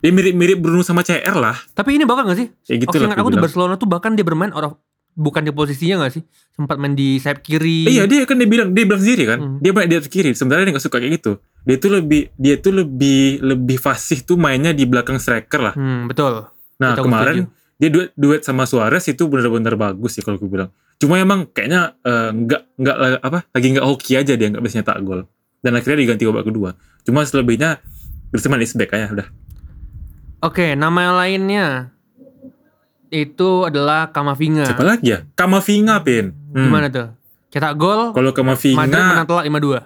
dia 0.00 0.10
mirip-mirip 0.14 0.62
Bruno 0.62 0.86
sama 0.86 1.02
CR 1.02 1.34
lah. 1.34 1.56
Tapi 1.74 1.98
ini 1.98 2.06
bakal 2.06 2.30
gak 2.30 2.38
sih? 2.38 2.48
Kayak 2.64 2.78
gitu 2.86 2.96
Oke, 2.96 2.98
lah. 3.04 3.12
aku 3.12 3.20
aku 3.20 3.30
bilang. 3.34 3.44
Barcelona 3.44 3.74
tuh 3.76 3.88
bahkan 3.90 4.12
dia 4.14 4.24
bermain 4.24 4.52
out 4.54 4.64
of 4.64 4.72
bukan 5.12 5.42
di 5.42 5.50
posisinya 5.50 6.02
gak 6.02 6.12
sih? 6.12 6.22
Sempat 6.50 6.76
main 6.76 6.92
di 6.92 7.16
sayap 7.16 7.40
kiri. 7.40 7.86
Iya 7.86 8.04
dia 8.04 8.22
kan 8.22 8.34
dia 8.34 8.44
bilang 8.44 8.70
dia 8.70 8.84
bilang 8.84 8.98
sendiri 8.98 9.24
kan 9.24 9.38
Hmm. 9.38 9.56
dia 9.58 9.70
main 9.70 9.86
di 9.86 9.94
atas 9.94 10.06
kiri 10.06 10.30
sebenarnya 10.30 10.64
dia 10.64 10.72
nggak 10.72 10.84
suka 10.84 10.96
kayak 10.96 11.14
gitu 11.16 11.32
dia 11.60 11.76
tuh 11.76 11.90
lebih 11.90 12.32
dia 12.34 12.54
tuh 12.56 12.72
lebih 12.74 13.20
lebih 13.38 13.76
fasih 13.76 14.20
tuh 14.20 14.34
mainnya 14.34 14.70
di 14.70 14.84
belakang 14.84 15.16
striker 15.16 15.60
lah. 15.62 15.74
Hmm, 15.74 16.06
betul. 16.06 16.48
Nah 16.76 16.94
aku 16.94 17.04
kemarin 17.04 17.48
dia 17.76 17.88
duet 17.88 18.10
duet 18.14 18.40
sama 18.40 18.64
Suarez 18.64 19.04
itu 19.04 19.24
benar-benar 19.24 19.74
bagus 19.74 20.12
sih 20.12 20.22
kalau 20.22 20.36
gue 20.36 20.48
bilang. 20.48 20.68
Cuma 20.96 21.16
emang 21.16 21.44
kayaknya 21.46 21.96
eh, 21.98 22.30
nggak 22.30 22.62
nggak 22.76 22.96
la- 22.96 23.22
apa 23.22 23.38
lagi 23.50 23.66
nggak 23.72 23.86
hoki 23.86 24.12
aja 24.14 24.32
dia 24.32 24.48
nggak 24.48 24.60
bisa 24.60 24.80
nyetak 24.80 25.00
gol. 25.00 25.24
Dan 25.60 25.72
akhirnya 25.74 25.98
diganti 25.98 26.24
babak 26.24 26.44
kedua. 26.44 26.70
Cuma 27.02 27.20
selebihnya 27.22 27.80
Griezmann 28.28 28.60
is 28.60 28.72
back 28.72 28.92
aja 28.92 29.08
udah. 29.10 29.28
Oke, 30.40 30.72
nama 30.72 30.98
yang 31.02 31.16
lainnya 31.18 31.66
itu 33.10 33.66
adalah 33.66 34.14
Kamavinga. 34.14 34.64
Siapa 34.70 34.86
lagi 34.86 35.10
ya? 35.10 35.26
Kamavinga 35.34 36.00
pin. 36.06 36.30
Hmm. 36.54 36.70
Gimana 36.70 36.86
tuh? 36.88 37.08
Cetak 37.50 37.74
gol, 37.74 38.14
Kalau 38.14 38.30
Madrid 38.30 38.78
menang 38.78 39.26
Kamavinga 39.26 39.26
telak 39.26 39.44
5-2. 39.50 39.82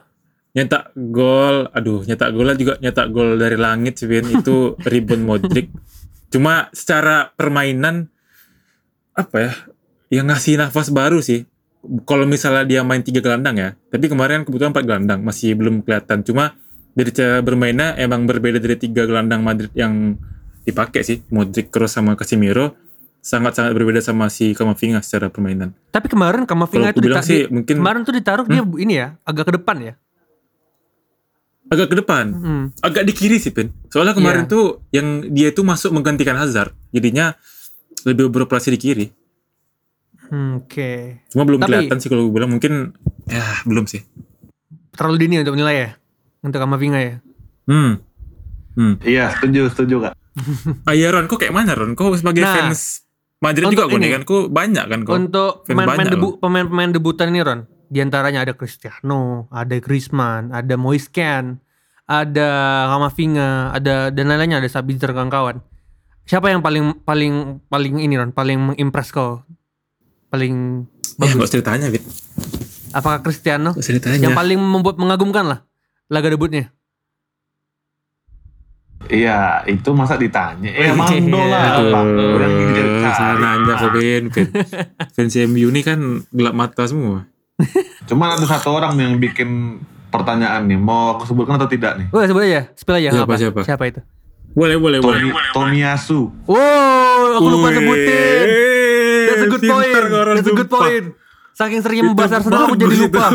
nyetak 0.55 0.85
gol, 0.95 1.57
aduh 1.75 2.07
nyetak 2.07 2.31
golnya 2.31 2.55
juga 2.55 2.79
nyetak 2.79 3.07
gol 3.11 3.41
dari 3.41 3.57
langit 3.59 3.99
sih. 3.99 4.07
Itu 4.31 4.57
rebound 4.93 5.25
Modric. 5.25 5.73
Cuma 6.31 6.69
secara 6.71 7.33
permainan 7.35 8.07
apa 9.17 9.37
ya? 9.41 9.53
Yang 10.13 10.27
ngasih 10.31 10.55
nafas 10.61 10.93
baru 10.95 11.19
sih. 11.25 11.49
Kalau 12.07 12.25
misalnya 12.25 12.65
dia 12.65 12.81
main 12.81 13.03
tiga 13.05 13.21
gelandang 13.21 13.57
ya, 13.61 13.69
tapi 13.93 14.09
kemarin 14.09 14.47
kebetulan 14.47 14.73
empat 14.73 14.85
gelandang 14.87 15.21
masih 15.21 15.53
belum 15.59 15.85
kelihatan. 15.85 16.23
Cuma 16.25 16.55
dari 16.95 17.11
cara 17.13 17.43
bermainnya 17.43 17.99
emang 17.99 18.25
berbeda 18.25 18.57
dari 18.63 18.79
tiga 18.79 19.05
gelandang 19.05 19.43
Madrid 19.43 19.73
yang 19.75 20.17
dipakai 20.65 21.03
sih. 21.03 21.21
Modric, 21.29 21.69
Kroos 21.73 21.93
sama 21.93 22.15
Casemiro 22.15 22.84
sangat-sangat 23.25 23.73
berbeda 23.73 23.99
sama 23.99 24.29
si 24.29 24.53
Kamavinga 24.53 25.01
secara 25.01 25.27
permainan. 25.27 25.73
Tapi 25.89 26.07
kemarin 26.07 26.45
Kamavinga 26.45 26.93
itu 26.93 27.01
bilang 27.01 27.25
sih 27.25 27.43
di- 27.43 27.51
mungkin 27.51 27.75
kemarin 27.75 28.05
tuh 28.05 28.13
ditaruh 28.13 28.45
dia 28.45 28.61
ini 28.77 28.95
ya, 28.95 29.17
agak 29.23 29.49
ke 29.49 29.57
depan 29.57 29.77
ya. 29.83 29.95
agak 31.65 31.89
ke 31.89 31.97
depan. 31.97 32.25
Hmm. 32.31 32.65
agak 32.79 33.03
di 33.03 33.13
kiri 33.13 33.41
sih 33.41 33.49
Pin. 33.49 33.73
Soalnya 33.89 34.13
kemarin 34.13 34.45
Iya. 34.45 34.53
tuh 34.53 34.65
yang 34.91 35.07
dia 35.27 35.49
itu 35.49 35.65
masuk 35.65 35.91
menggantikan 35.91 36.37
Hazard. 36.37 36.77
Jadinya 36.91 37.33
lebih 38.05 38.29
beroperasi 38.29 38.69
di 38.69 38.79
kiri. 38.79 39.07
Hmm, 40.25 40.61
Oke. 40.61 41.25
Cuma 41.31 41.43
belum 41.43 41.59
Tapi- 41.59 41.69
kelihatan 41.75 41.97
sih 41.99 42.09
kalau 42.09 42.29
gue 42.29 42.35
bilang 42.35 42.53
mungkin 42.53 42.93
ya 43.25 43.65
belum 43.65 43.85
sih. 43.85 44.05
Terlalu 44.93 45.17
dini 45.19 45.41
untuk 45.41 45.57
menilai 45.57 45.77
ya. 45.79 45.91
Untuk 46.43 46.61
Kamavinga 46.61 47.01
ya. 47.01 47.15
Hmm. 47.65 47.97
Hmm. 48.75 48.95
Iya, 49.01 49.33
setuju, 49.33 49.73
setuju 49.73 49.97
kak. 50.03 50.15
Ah 50.87 50.93
iya 50.93 51.09
Ron, 51.09 51.25
kok 51.25 51.39
kayak 51.39 51.55
mana 51.55 51.73
Ron? 51.73 51.95
Kok 51.95 52.13
sebagai 52.15 52.43
Nah, 52.43 52.55
fans 52.61 53.04
Madrid 53.45 53.65
untuk 53.69 53.85
juga 53.85 53.93
kok 53.93 54.01
nih 54.01 54.09
ini, 54.09 54.15
kan? 54.17 54.23
Kok 54.25 54.45
banyak 54.49 54.85
kan 54.89 55.01
kok? 55.05 55.13
Untuk 55.13 55.53
pemain-pemain 55.69 56.09
debu, 56.17 56.29
pemain-pemain 56.41 56.91
debutan 56.97 57.29
ini 57.29 57.41
Ron. 57.45 57.61
Di 57.93 58.01
antaranya 58.01 58.41
ada 58.49 58.57
Cristiano, 58.57 59.47
ada 59.53 59.77
Griezmann, 59.77 60.49
ada 60.51 60.75
Moiskan, 60.81 61.61
ada 62.09 62.49
Kamavinga, 62.89 63.77
ada 63.77 64.09
dan 64.09 64.25
lain-lainnya 64.33 64.65
ada 64.65 64.69
Sabitzer 64.73 65.13
kawan-kawan. 65.13 65.61
Siapa 66.25 66.49
yang 66.49 66.65
paling 66.65 67.05
paling 67.05 67.61
paling 67.69 68.01
ini 68.01 68.17
Ron, 68.17 68.33
paling 68.33 68.73
mengimpress 68.73 69.13
kau? 69.13 69.45
Paling 70.33 70.89
Ya, 71.15 71.31
gak 71.31 71.47
usah 71.47 71.63
ditanya, 71.63 71.87
Fit. 71.95 72.03
apakah 72.91 73.23
Cristiano? 73.23 73.71
Ditanya. 73.79 74.19
Yang 74.19 74.35
paling 74.35 74.59
membuat 74.59 74.99
mengagumkan 74.99 75.47
lah 75.47 75.61
laga 76.11 76.27
debutnya. 76.27 76.75
Iya, 79.09 79.62
itu 79.69 79.90
masa 79.93 80.17
ditanya. 80.17 80.71
Eh, 80.71 80.88
Iya. 80.88 80.93
Mando 81.01 81.40
lah, 81.45 81.62
Aduh, 81.77 81.93
Bang. 81.93 82.09
Orang 82.17 82.53
salah 83.14 83.37
nanya 83.37 83.73
kok 83.77 83.90
Pin. 83.93 84.23
Pin. 84.33 84.49
Fans 85.12 85.35
MU 85.51 85.69
ini 85.69 85.81
kan 85.85 85.99
gelap 86.33 86.55
mata 86.57 86.85
semua. 86.88 87.29
Cuman 88.09 88.35
ada 88.35 88.47
satu 88.49 88.75
orang 88.75 88.97
yang 88.99 89.17
bikin 89.21 89.81
pertanyaan 90.09 90.67
nih. 90.67 90.79
Mau 90.79 91.19
aku 91.19 91.29
sebutkan 91.29 91.61
atau 91.61 91.69
tidak 91.69 92.01
nih? 92.01 92.07
Wah, 92.11 92.25
sebut 92.25 92.43
aja, 92.47 92.71
spill 92.75 92.97
aja. 92.99 93.11
Siapa, 93.12 93.35
apa. 93.35 93.62
siapa? 93.67 93.85
itu? 93.90 94.01
Boleh, 94.55 94.79
boleh, 94.79 95.03
boleh. 95.03 95.19
Tomi, 95.19 95.31
Tomiyasu. 95.51 96.31
Wow, 96.47 97.43
aku 97.43 97.47
lupa 97.51 97.69
sebutin. 97.75 98.47
That's 99.27 99.43
a 99.43 99.49
good 99.51 99.64
point. 99.67 99.95
That's 100.38 100.51
a 100.51 100.55
good 100.55 100.71
point. 100.71 101.07
Saking 101.55 101.81
seringnya 101.83 102.05
membahas 102.11 102.38
Arsenal 102.38 102.71
aku 102.71 102.79
jadi 102.79 102.97
lupa. 102.99 103.35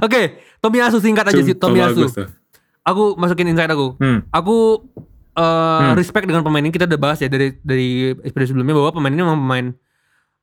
Oke, 0.00 0.40
Tomiyasu 0.64 0.98
singkat 1.04 1.28
aja 1.28 1.40
sih 1.44 1.52
Tomiyasu. 1.52 2.08
Aku 2.82 3.14
masukin 3.14 3.46
insight 3.46 3.68
aku. 3.68 3.94
Hmm. 3.96 4.26
Aku 4.28 4.82
eh, 5.32 5.42
Hmm. 5.80 5.94
respect 5.94 6.24
dengan 6.24 6.42
pemain 6.42 6.60
ini 6.60 6.68
kita 6.68 6.84
udah 6.84 7.00
bahas 7.00 7.18
ya 7.18 7.26
dari 7.26 7.56
dari 7.58 7.88
episode 8.12 8.52
sebelumnya 8.52 8.74
bahwa 8.74 8.90
pemain 8.92 9.08
ini 9.08 9.22
memang 9.22 9.38
pemain 9.38 9.66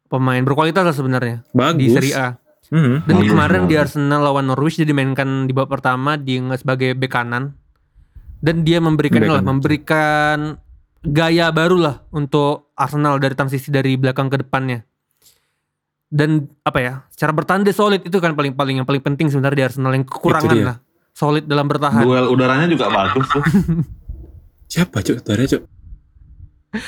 pemain 0.07 0.41
berkualitas 0.41 0.81
lah 0.81 0.91
sebenarnya 0.91 1.45
Bagus. 1.51 1.77
di 1.77 1.85
Serie 1.89 2.15
A. 2.15 2.27
Hmm. 2.69 3.01
Dan 3.03 3.15
Bagus, 3.17 3.29
kemarin 3.29 3.61
di. 3.65 3.75
Arsenal 3.75 4.21
lawan 4.23 4.45
Norwich 4.45 4.77
dia 4.77 4.85
dimainkan 4.85 5.45
di 5.45 5.53
babak 5.53 5.77
pertama 5.77 6.17
nge- 6.17 6.61
sebagai 6.61 6.93
bek 6.93 7.09
kanan. 7.09 7.53
Dan 8.39 8.63
dia 8.63 8.79
memberikan 8.79 9.19
lah, 9.21 9.43
memberikan 9.43 10.55
gaya 11.01 11.51
baru 11.51 11.75
lah 11.75 11.95
untuk 12.09 12.71
Arsenal 12.73 13.19
dari 13.19 13.35
transisi 13.35 13.67
dari 13.67 13.93
belakang 13.93 14.25
ke 14.27 14.39
depannya. 14.39 14.87
Dan 16.07 16.47
apa 16.63 16.79
ya? 16.79 16.93
Secara 17.09 17.29
bertahan 17.29 17.61
dia 17.61 17.75
solid 17.75 18.01
itu 18.01 18.17
kan 18.17 18.33
paling 18.33 18.55
paling 18.55 18.79
yang 18.79 18.87
paling 18.87 19.03
penting 19.03 19.27
sebenarnya 19.27 19.53
di 19.55 19.65
Arsenal 19.65 19.91
yang 19.91 20.01
kekurangan 20.01 20.57
lah. 20.57 20.77
Solid 21.19 21.43
dalam 21.51 21.67
bertahan. 21.67 21.99
Duel 22.07 22.31
udaranya 22.31 22.71
juga 22.71 22.87
bagus 22.87 23.27
tuh. 23.27 23.43
Siapa 24.71 25.03
cuk? 25.03 25.19
Tadi 25.19 25.51
cuk. 25.51 25.63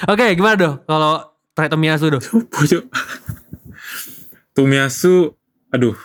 Oke, 0.08 0.26
gimana 0.39 0.56
dong 0.56 0.76
kalau 0.88 1.36
try 1.52 1.67
Tomiyasu 1.67 2.15
dong? 2.15 2.24
Siapa 2.24 2.63
cuk? 2.63 2.84
Tomiyasu, 4.56 5.36
aduh. 5.67 6.00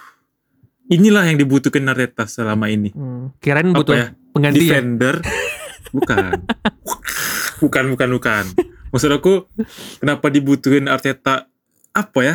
Inilah 0.90 1.22
yang 1.30 1.38
dibutuhkan 1.38 1.86
Arteta 1.86 2.26
selama 2.26 2.66
ini. 2.66 2.90
Hmm, 2.90 3.30
kirain 3.38 3.70
Apa 3.70 3.78
butuh 3.82 3.94
ya? 3.94 4.06
pengganti 4.34 4.66
ya? 4.66 4.82
Defender. 4.82 5.14
Bukan. 5.94 6.30
bukan, 7.62 7.84
bukan, 7.94 8.08
bukan. 8.10 8.44
Maksud 8.90 9.10
aku, 9.14 9.46
kenapa 10.02 10.30
dibutuhin 10.30 10.90
Arteta? 10.90 11.46
Apa 11.90 12.20
ya? 12.22 12.34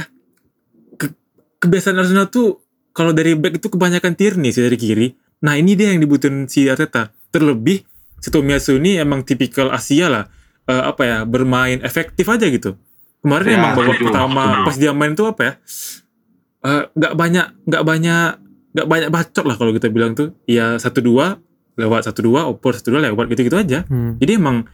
Ke- 0.95 1.15
kebiasaan 1.59 1.99
Arsenal 1.99 2.31
tuh 2.31 2.63
kalau 2.91 3.11
dari 3.11 3.35
back 3.35 3.59
itu 3.59 3.67
kebanyakan 3.71 4.15
Tierney 4.15 4.51
sih 4.51 4.63
dari 4.63 4.75
kiri. 4.79 5.07
Nah 5.41 5.57
ini 5.57 5.73
dia 5.73 5.91
yang 5.93 6.01
dibutuhin 6.01 6.45
si 6.45 6.69
Arteta. 6.69 7.09
Terlebih 7.33 7.81
si 8.21 8.29
Tomiyasu 8.29 8.77
ini 8.77 9.01
emang 9.01 9.25
tipikal 9.25 9.73
Asia 9.73 10.07
lah. 10.07 10.25
Eh, 10.69 10.83
apa 10.85 11.01
ya 11.03 11.17
bermain 11.25 11.81
efektif 11.81 12.29
aja 12.29 12.45
gitu. 12.45 12.77
Kemarin 13.21 13.45
Ya, 13.49 13.57
emang 13.57 13.71
babak 13.77 13.97
pertama 14.01 14.43
pas 14.65 14.75
dia 14.77 14.93
main 14.93 15.13
tuh 15.17 15.29
apa 15.29 15.41
ya? 15.41 15.53
Eh, 16.61 16.83
nggak 16.93 17.13
banyak 17.17 17.47
nggak 17.65 17.83
banyak 17.83 18.29
nggak 18.71 18.87
banyak 18.87 19.09
bacot 19.09 19.45
lah 19.45 19.55
kalau 19.57 19.73
kita 19.73 19.89
bilang 19.89 20.13
tuh. 20.13 20.37
Ya 20.45 20.77
satu 20.77 21.01
dua 21.01 21.41
lewat 21.75 22.05
satu 22.05 22.21
dua 22.21 22.45
opor 22.45 22.77
satu 22.77 22.93
dua 22.93 23.09
lewat 23.09 23.25
gitu 23.33 23.49
gitu 23.49 23.57
aja. 23.57 23.81
Hmm. 23.89 24.21
Jadi 24.21 24.37
emang 24.37 24.69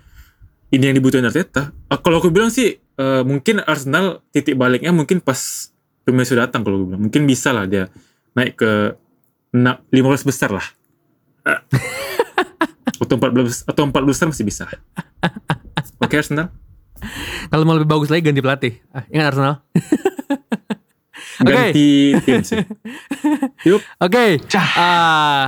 ini 0.75 0.83
yang 0.91 0.95
dibutuhin 0.99 1.23
Arteta. 1.23 1.71
Ah, 1.87 1.95
kalau 2.03 2.19
aku 2.19 2.27
bilang 2.27 2.51
sih 2.51 2.75
eh, 2.75 3.23
mungkin 3.23 3.63
Arsenal 3.63 4.19
titik 4.35 4.59
baliknya 4.59 4.91
mungkin 4.91 5.23
pas 5.23 5.71
Tomiyasu 6.03 6.39
datang 6.39 6.67
kalau 6.67 6.83
gue 6.83 6.87
bilang. 6.91 7.03
Mungkin 7.07 7.23
bisa 7.27 7.51
lah 7.55 7.67
dia 7.67 7.87
naik 8.35 8.59
ke 8.59 8.71
na- 9.49 9.79
15 9.89 10.23
besar 10.23 10.49
lah. 10.51 10.65
Atau 12.97 13.15
14 13.15 13.63
atau 13.63 13.83
14 13.85 14.09
besar 14.09 14.25
masih 14.27 14.43
bisa. 14.43 14.65
Oke 15.99 16.17
Arsenal. 16.17 16.49
Kalau 17.47 17.63
mau 17.63 17.77
lebih 17.77 17.85
bagus 17.87 18.09
lagi 18.09 18.25
ganti 18.25 18.41
pelatih. 18.41 18.73
Ah, 18.89 19.05
ingat 19.07 19.25
Arsenal. 19.31 19.55
Oke. 21.37 21.53
Ganti 21.53 21.89
tim 22.25 22.41
sih. 22.41 22.65
Yup. 23.69 23.81
Oke. 24.01 24.41
Cah. 24.49 24.69
Ah, 24.73 25.45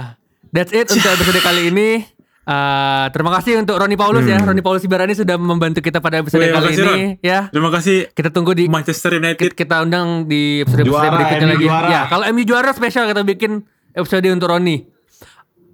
that's 0.48 0.70
it 0.70 0.86
untuk 0.86 1.10
episode 1.10 1.42
kali 1.42 1.74
ini. 1.74 2.06
Ah, 2.46 3.10
terima 3.10 3.34
kasih 3.34 3.62
untuk 3.62 3.78
Roni 3.78 3.98
Paulus 3.98 4.26
ya. 4.26 4.38
Hmm. 4.38 4.54
Roni 4.54 4.62
Paulus 4.62 4.82
Ibarani 4.82 5.14
sudah 5.14 5.38
membantu 5.38 5.82
kita 5.82 5.98
pada 5.98 6.22
episode 6.22 6.42
Wih, 6.42 6.50
kali 6.50 6.66
makasih, 6.70 6.86
ini 6.86 7.02
ya. 7.22 7.50
Terima 7.50 7.70
kasih 7.70 8.10
Kita 8.10 8.30
tunggu 8.30 8.54
di 8.54 8.66
Manchester 8.66 9.18
United. 9.18 9.54
kita, 9.54 9.58
kita 9.58 9.76
undang 9.82 10.26
di 10.26 10.62
episode 10.62 10.86
episode 10.86 11.02
Juara, 11.02 11.14
berikutnya 11.14 11.46
MU 11.46 11.54
lagi. 11.54 11.66
juara. 11.66 11.88
Ya, 11.90 12.02
kalau 12.06 12.26
MU 12.30 12.44
juara 12.46 12.70
spesial 12.74 13.06
kita 13.06 13.22
bikin 13.22 13.66
episode 13.94 14.28
untuk 14.30 14.50
Roni. 14.52 14.86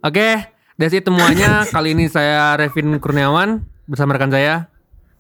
Oke, 0.06 0.30
that's 0.78 0.94
it 0.94 1.04
semuanya. 1.04 1.64
kali 1.74 1.98
ini 1.98 2.06
saya 2.08 2.56
Revin 2.56 2.98
Kurniawan 3.02 3.66
bersama 3.90 4.16
rekan 4.16 4.30
saya 4.30 4.70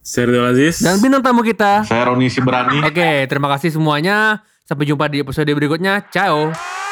Sergio 0.05 0.45
Aziz. 0.45 0.85
dan 0.85 1.01
bintang 1.01 1.25
tamu 1.25 1.41
kita. 1.41 1.81
Saya 1.83 2.13
Roni 2.13 2.29
Siberani. 2.29 2.85
Oke, 2.85 3.25
terima 3.25 3.49
kasih 3.57 3.73
semuanya. 3.73 4.45
Sampai 4.65 4.85
jumpa 4.85 5.09
di 5.09 5.21
episode 5.21 5.49
berikutnya. 5.49 6.05
Ciao. 6.13 6.84